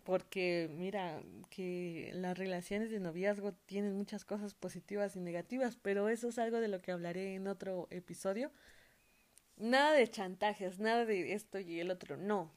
porque 0.03 0.67
mira 0.71 1.21
que 1.49 2.11
las 2.15 2.37
relaciones 2.37 2.89
de 2.89 2.99
noviazgo 2.99 3.53
tienen 3.53 3.95
muchas 3.95 4.25
cosas 4.25 4.55
positivas 4.55 5.15
y 5.15 5.19
negativas, 5.19 5.77
pero 5.81 6.09
eso 6.09 6.29
es 6.29 6.39
algo 6.39 6.59
de 6.59 6.69
lo 6.69 6.81
que 6.81 6.91
hablaré 6.91 7.35
en 7.35 7.47
otro 7.47 7.87
episodio. 7.91 8.51
Nada 9.57 9.93
de 9.93 10.09
chantajes, 10.09 10.79
nada 10.79 11.05
de 11.05 11.33
esto 11.33 11.59
y 11.59 11.79
el 11.79 11.91
otro, 11.91 12.17
no, 12.17 12.51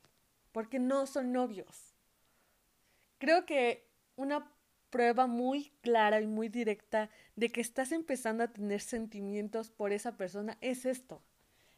porque 0.53 0.79
no 0.79 1.07
son 1.07 1.33
novios. 1.33 1.95
Creo 3.19 3.47
que 3.47 3.89
una 4.17 4.53
prueba 4.91 5.27
muy 5.27 5.71
clara 5.81 6.21
y 6.21 6.27
muy 6.27 6.49
directa 6.49 7.11
de 7.37 7.51
que 7.51 7.61
estás 7.61 7.93
empezando 7.93 8.45
a 8.45 8.49
tener 8.49 8.81
sentimientos 8.81 9.71
por 9.71 9.93
esa 9.93 10.17
persona 10.17 10.57
es 10.61 10.87
esto. 10.87 11.23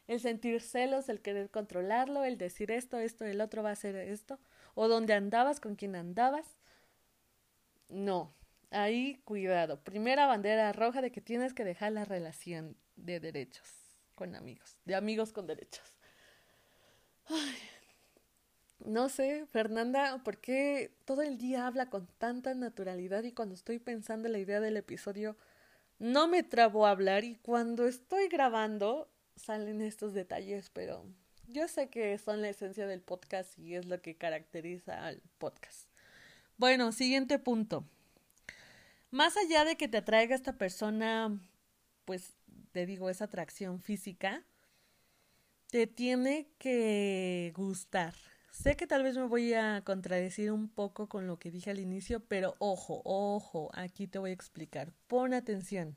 El 0.07 0.19
sentir 0.19 0.61
celos, 0.61 1.09
el 1.09 1.21
querer 1.21 1.49
controlarlo, 1.49 2.23
el 2.23 2.37
decir 2.37 2.71
esto, 2.71 2.99
esto, 2.99 3.25
el 3.25 3.41
otro 3.41 3.63
va 3.63 3.69
a 3.69 3.73
hacer 3.73 3.95
esto, 3.95 4.39
o 4.73 4.87
dónde 4.87 5.13
andabas, 5.13 5.59
con 5.59 5.75
quién 5.75 5.95
andabas. 5.95 6.45
No, 7.87 8.33
ahí 8.71 9.21
cuidado. 9.25 9.83
Primera 9.83 10.25
bandera 10.25 10.73
roja 10.73 11.01
de 11.01 11.11
que 11.11 11.21
tienes 11.21 11.53
que 11.53 11.63
dejar 11.63 11.91
la 11.91 12.05
relación 12.05 12.77
de 12.95 13.19
derechos 13.19 13.67
con 14.15 14.35
amigos, 14.35 14.77
de 14.85 14.95
amigos 14.95 15.31
con 15.31 15.47
derechos. 15.47 15.97
Ay, 17.27 17.57
no 18.85 19.09
sé, 19.09 19.45
Fernanda, 19.47 20.21
¿por 20.23 20.37
qué 20.37 20.91
todo 21.05 21.21
el 21.21 21.37
día 21.37 21.67
habla 21.67 21.89
con 21.89 22.07
tanta 22.17 22.53
naturalidad 22.53 23.23
y 23.23 23.31
cuando 23.31 23.55
estoy 23.55 23.79
pensando 23.79 24.27
en 24.27 24.33
la 24.33 24.39
idea 24.39 24.59
del 24.59 24.77
episodio 24.77 25.37
no 25.99 26.27
me 26.27 26.41
trabo 26.41 26.85
a 26.85 26.91
hablar 26.91 27.23
y 27.23 27.35
cuando 27.35 27.87
estoy 27.87 28.27
grabando 28.27 29.07
salen 29.35 29.81
estos 29.81 30.13
detalles, 30.13 30.71
pero 30.71 31.05
yo 31.47 31.67
sé 31.67 31.89
que 31.89 32.17
son 32.17 32.41
la 32.41 32.49
esencia 32.49 32.87
del 32.87 33.01
podcast 33.01 33.57
y 33.59 33.75
es 33.75 33.85
lo 33.85 34.01
que 34.01 34.15
caracteriza 34.15 35.05
al 35.05 35.21
podcast. 35.37 35.87
Bueno, 36.57 36.91
siguiente 36.91 37.37
punto. 37.39 37.85
Más 39.11 39.35
allá 39.37 39.65
de 39.65 39.75
que 39.75 39.87
te 39.87 39.97
atraiga 39.97 40.35
esta 40.35 40.53
persona, 40.53 41.39
pues 42.05 42.33
te 42.71 42.85
digo, 42.85 43.09
esa 43.09 43.25
atracción 43.25 43.79
física, 43.79 44.43
te 45.69 45.85
tiene 45.85 46.47
que 46.57 47.51
gustar 47.55 48.13
sé 48.51 48.75
que 48.75 48.87
tal 48.87 49.03
vez 49.03 49.17
me 49.17 49.25
voy 49.25 49.53
a 49.53 49.81
contradecir 49.83 50.51
un 50.51 50.69
poco 50.69 51.07
con 51.07 51.27
lo 51.27 51.39
que 51.39 51.51
dije 51.51 51.71
al 51.71 51.79
inicio, 51.79 52.19
pero 52.19 52.55
ojo, 52.59 53.01
ojo, 53.05 53.71
aquí 53.73 54.07
te 54.07 54.19
voy 54.19 54.31
a 54.31 54.33
explicar. 54.33 54.93
Pon 55.07 55.33
atención. 55.33 55.95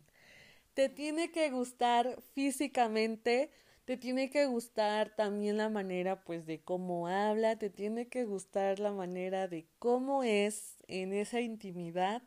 Te 0.74 0.88
tiene 0.88 1.30
que 1.30 1.50
gustar 1.50 2.20
físicamente, 2.34 3.50
te 3.84 3.96
tiene 3.96 4.30
que 4.30 4.46
gustar 4.46 5.14
también 5.14 5.56
la 5.56 5.68
manera 5.68 6.24
pues 6.24 6.46
de 6.46 6.60
cómo 6.62 7.08
habla, 7.08 7.56
te 7.56 7.70
tiene 7.70 8.08
que 8.08 8.24
gustar 8.24 8.80
la 8.80 8.92
manera 8.92 9.46
de 9.48 9.66
cómo 9.78 10.24
es 10.24 10.76
en 10.88 11.12
esa 11.12 11.40
intimidad 11.40 12.22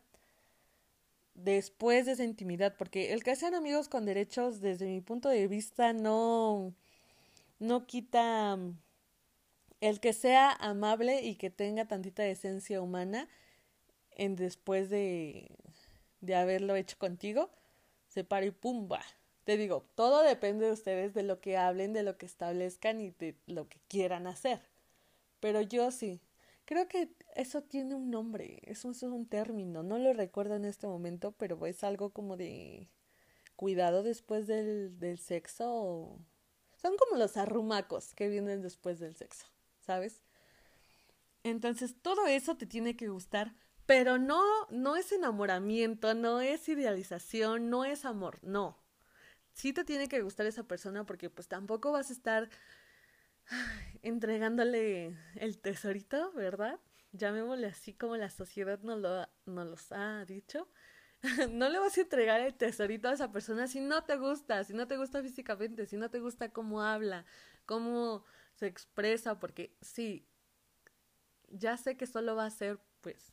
después 1.34 2.06
de 2.06 2.12
esa 2.12 2.24
intimidad, 2.24 2.74
porque 2.76 3.12
el 3.12 3.22
que 3.22 3.36
sean 3.36 3.54
amigos 3.54 3.88
con 3.88 4.04
derechos 4.04 4.60
desde 4.60 4.86
mi 4.86 5.00
punto 5.00 5.28
de 5.28 5.46
vista 5.48 5.92
no 5.92 6.74
no 7.60 7.86
quita 7.86 8.58
el 9.80 10.00
que 10.00 10.12
sea 10.12 10.52
amable 10.52 11.22
y 11.22 11.36
que 11.36 11.50
tenga 11.50 11.86
tantita 11.86 12.26
esencia 12.26 12.80
humana 12.82 13.28
en 14.12 14.36
después 14.36 14.90
de, 14.90 15.56
de 16.20 16.34
haberlo 16.34 16.76
hecho 16.76 16.98
contigo, 16.98 17.50
se 18.08 18.24
para 18.24 18.46
y 18.46 18.50
pumba. 18.50 19.00
Te 19.44 19.56
digo, 19.56 19.84
todo 19.94 20.22
depende 20.22 20.66
de 20.66 20.72
ustedes, 20.72 21.14
de 21.14 21.22
lo 21.22 21.40
que 21.40 21.56
hablen, 21.56 21.92
de 21.92 22.02
lo 22.02 22.18
que 22.18 22.26
establezcan 22.26 23.00
y 23.00 23.10
de 23.10 23.36
lo 23.46 23.68
que 23.68 23.78
quieran 23.88 24.26
hacer. 24.26 24.60
Pero 25.40 25.62
yo 25.62 25.90
sí, 25.90 26.20
creo 26.64 26.88
que 26.88 27.08
eso 27.34 27.62
tiene 27.62 27.94
un 27.94 28.10
nombre, 28.10 28.60
eso, 28.64 28.90
es 28.90 29.02
un 29.02 29.26
término, 29.26 29.82
no 29.82 29.98
lo 29.98 30.12
recuerdo 30.12 30.56
en 30.56 30.64
este 30.64 30.86
momento, 30.86 31.32
pero 31.32 31.64
es 31.66 31.84
algo 31.84 32.10
como 32.10 32.36
de 32.36 32.90
cuidado 33.56 34.02
después 34.02 34.46
del, 34.46 34.98
del 34.98 35.18
sexo. 35.18 36.18
Son 36.76 36.96
como 36.98 37.16
los 37.16 37.36
arrumacos 37.36 38.14
que 38.14 38.28
vienen 38.28 38.62
después 38.62 38.98
del 38.98 39.14
sexo, 39.16 39.46
¿sabes? 39.88 40.22
Entonces 41.44 41.96
todo 42.02 42.26
eso 42.26 42.58
te 42.58 42.66
tiene 42.66 42.94
que 42.94 43.08
gustar, 43.08 43.54
pero 43.86 44.18
no, 44.18 44.42
no 44.68 44.96
es 44.96 45.12
enamoramiento, 45.12 46.12
no 46.12 46.42
es 46.42 46.68
idealización, 46.68 47.70
no 47.70 47.86
es 47.86 48.04
amor, 48.04 48.38
no. 48.42 48.78
Sí 49.54 49.72
te 49.72 49.82
tiene 49.84 50.08
que 50.08 50.20
gustar 50.20 50.44
esa 50.44 50.64
persona 50.64 51.06
porque 51.06 51.30
pues 51.30 51.48
tampoco 51.48 51.90
vas 51.90 52.10
a 52.10 52.12
estar 52.12 52.50
entregándole 54.02 55.16
el 55.36 55.58
tesorito, 55.58 56.32
¿verdad? 56.32 56.78
Llamémosle 57.12 57.68
así 57.68 57.94
como 57.94 58.18
la 58.18 58.28
sociedad 58.28 58.78
nos, 58.82 59.00
lo, 59.00 59.26
nos 59.46 59.66
los 59.68 59.92
ha 59.92 60.26
dicho. 60.26 60.68
no 61.50 61.70
le 61.70 61.78
vas 61.78 61.96
a 61.96 62.02
entregar 62.02 62.42
el 62.42 62.52
tesorito 62.52 63.08
a 63.08 63.14
esa 63.14 63.32
persona 63.32 63.68
si 63.68 63.80
no 63.80 64.04
te 64.04 64.16
gusta, 64.16 64.64
si 64.64 64.74
no 64.74 64.86
te 64.86 64.98
gusta 64.98 65.22
físicamente, 65.22 65.86
si 65.86 65.96
no 65.96 66.10
te 66.10 66.20
gusta 66.20 66.50
cómo 66.50 66.82
habla, 66.82 67.24
cómo 67.64 68.26
se 68.58 68.66
expresa, 68.66 69.38
porque 69.38 69.76
sí, 69.80 70.26
ya 71.48 71.76
sé 71.76 71.96
que 71.96 72.06
solo 72.06 72.34
va 72.34 72.46
a 72.46 72.50
ser, 72.50 72.80
pues, 73.00 73.32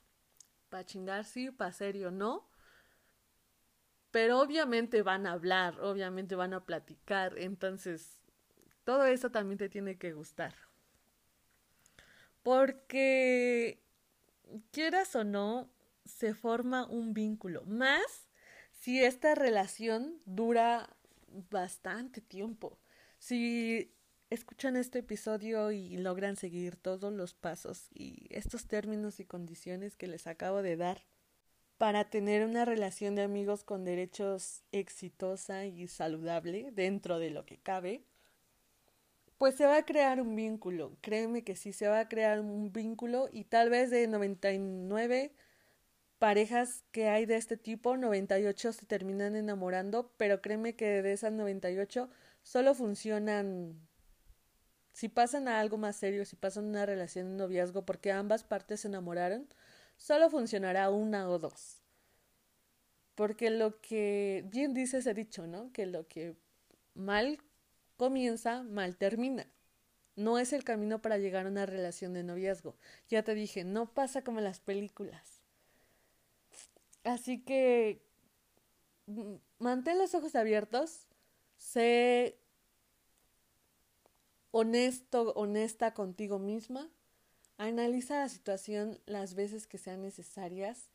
para 0.69 0.85
chingar, 0.85 1.25
sí, 1.25 1.51
para 1.51 1.71
serio, 1.71 2.11
no. 2.11 2.47
Pero 4.11 4.39
obviamente 4.39 5.01
van 5.01 5.25
a 5.25 5.33
hablar, 5.33 5.79
obviamente 5.81 6.35
van 6.35 6.53
a 6.53 6.63
platicar, 6.65 7.37
entonces 7.37 8.21
todo 8.83 9.05
eso 9.05 9.31
también 9.31 9.57
te 9.57 9.67
tiene 9.67 9.97
que 9.97 10.13
gustar. 10.13 10.53
Porque, 12.43 13.83
quieras 14.71 15.15
o 15.15 15.23
no, 15.23 15.71
se 16.05 16.35
forma 16.35 16.85
un 16.85 17.13
vínculo. 17.15 17.63
Más 17.65 18.29
si 18.71 19.03
esta 19.03 19.33
relación 19.33 20.21
dura 20.25 20.95
bastante 21.49 22.21
tiempo. 22.21 22.79
Si 23.17 23.94
escuchan 24.35 24.75
este 24.75 24.99
episodio 24.99 25.71
y 25.71 25.97
logran 25.97 26.35
seguir 26.35 26.75
todos 26.75 27.11
los 27.11 27.33
pasos 27.33 27.87
y 27.93 28.27
estos 28.29 28.67
términos 28.67 29.19
y 29.19 29.25
condiciones 29.25 29.95
que 29.95 30.07
les 30.07 30.27
acabo 30.27 30.61
de 30.61 30.77
dar 30.77 31.05
para 31.77 32.09
tener 32.09 32.45
una 32.45 32.65
relación 32.65 33.15
de 33.15 33.23
amigos 33.23 33.63
con 33.63 33.83
derechos 33.83 34.63
exitosa 34.71 35.65
y 35.65 35.87
saludable 35.87 36.71
dentro 36.71 37.19
de 37.19 37.31
lo 37.31 37.45
que 37.45 37.57
cabe, 37.57 38.03
pues 39.37 39.55
se 39.55 39.65
va 39.65 39.77
a 39.77 39.85
crear 39.85 40.21
un 40.21 40.35
vínculo. 40.35 40.97
Créeme 41.01 41.43
que 41.43 41.55
sí 41.55 41.73
se 41.73 41.87
va 41.87 41.99
a 41.99 42.07
crear 42.07 42.39
un 42.39 42.71
vínculo 42.71 43.29
y 43.31 43.45
tal 43.45 43.69
vez 43.69 43.89
de 43.89 44.07
99 44.07 45.33
parejas 46.19 46.83
que 46.91 47.09
hay 47.09 47.25
de 47.25 47.35
este 47.35 47.57
tipo, 47.57 47.97
98 47.97 48.73
se 48.73 48.85
terminan 48.85 49.35
enamorando, 49.35 50.13
pero 50.17 50.41
créeme 50.41 50.75
que 50.75 51.01
de 51.01 51.13
esas 51.13 51.33
98 51.33 52.09
solo 52.41 52.73
funcionan 52.73 53.79
si 54.95 55.09
pasan 55.09 55.49
a 55.49 55.59
algo 55.59 55.77
más 55.77 55.97
serio, 55.97 56.23
si 56.23 56.37
pasan 56.37 56.67
una 56.67 56.85
relación 56.85 57.27
de 57.31 57.35
noviazgo 57.35 57.85
porque 57.85 58.13
ambas 58.13 58.45
partes 58.45 58.79
se 58.79 58.87
enamoraron, 58.87 59.45
solo 59.97 60.29
funcionará 60.29 60.89
una 60.89 61.29
o 61.29 61.37
dos. 61.37 61.81
Porque 63.13 63.49
lo 63.49 63.81
que 63.81 64.45
bien 64.47 64.73
dice 64.73 64.99
ese 64.99 65.13
dicho, 65.13 65.47
¿no? 65.47 65.69
Que 65.73 65.85
lo 65.85 66.07
que 66.07 66.37
mal 66.93 67.39
comienza, 67.97 68.63
mal 68.63 68.95
termina. 68.95 69.47
No 70.15 70.39
es 70.39 70.53
el 70.53 70.63
camino 70.63 71.01
para 71.01 71.17
llegar 71.17 71.45
a 71.45 71.49
una 71.49 71.65
relación 71.65 72.13
de 72.13 72.23
noviazgo. 72.23 72.77
Ya 73.09 73.21
te 73.21 73.35
dije, 73.35 73.65
no 73.65 73.93
pasa 73.93 74.23
como 74.23 74.39
en 74.39 74.45
las 74.45 74.61
películas. 74.61 75.41
Así 77.03 77.43
que 77.43 78.01
mm, 79.07 79.35
mantén 79.59 79.97
los 79.97 80.15
ojos 80.15 80.35
abiertos, 80.35 81.07
sé 81.57 82.39
honesto, 84.57 85.33
honesta 85.33 85.93
contigo 85.93 86.39
misma, 86.39 86.89
analiza 87.57 88.19
la 88.19 88.29
situación 88.29 89.01
las 89.05 89.35
veces 89.35 89.67
que 89.67 89.77
sean 89.77 90.01
necesarias, 90.01 90.91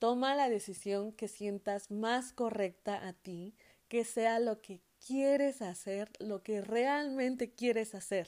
toma 0.00 0.34
la 0.34 0.48
decisión 0.48 1.12
que 1.12 1.28
sientas 1.28 1.92
más 1.92 2.32
correcta 2.32 3.06
a 3.06 3.12
ti, 3.12 3.54
que 3.86 4.04
sea 4.04 4.40
lo 4.40 4.60
que 4.60 4.80
quieres 5.06 5.62
hacer, 5.62 6.10
lo 6.18 6.42
que 6.42 6.60
realmente 6.60 7.52
quieres 7.52 7.94
hacer. 7.94 8.26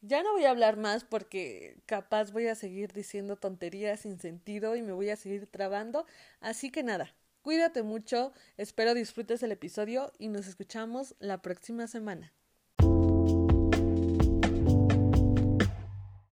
Ya 0.00 0.22
no 0.22 0.32
voy 0.32 0.46
a 0.46 0.50
hablar 0.50 0.78
más 0.78 1.04
porque 1.04 1.76
capaz 1.84 2.32
voy 2.32 2.46
a 2.46 2.54
seguir 2.54 2.94
diciendo 2.94 3.36
tonterías 3.36 4.00
sin 4.00 4.18
sentido 4.18 4.76
y 4.76 4.82
me 4.82 4.92
voy 4.92 5.10
a 5.10 5.16
seguir 5.16 5.46
trabando. 5.46 6.06
Así 6.40 6.70
que 6.70 6.82
nada, 6.82 7.14
cuídate 7.42 7.82
mucho, 7.82 8.32
espero 8.56 8.94
disfrutes 8.94 9.42
el 9.42 9.52
episodio 9.52 10.10
y 10.18 10.28
nos 10.28 10.46
escuchamos 10.46 11.14
la 11.18 11.42
próxima 11.42 11.86
semana. 11.86 12.32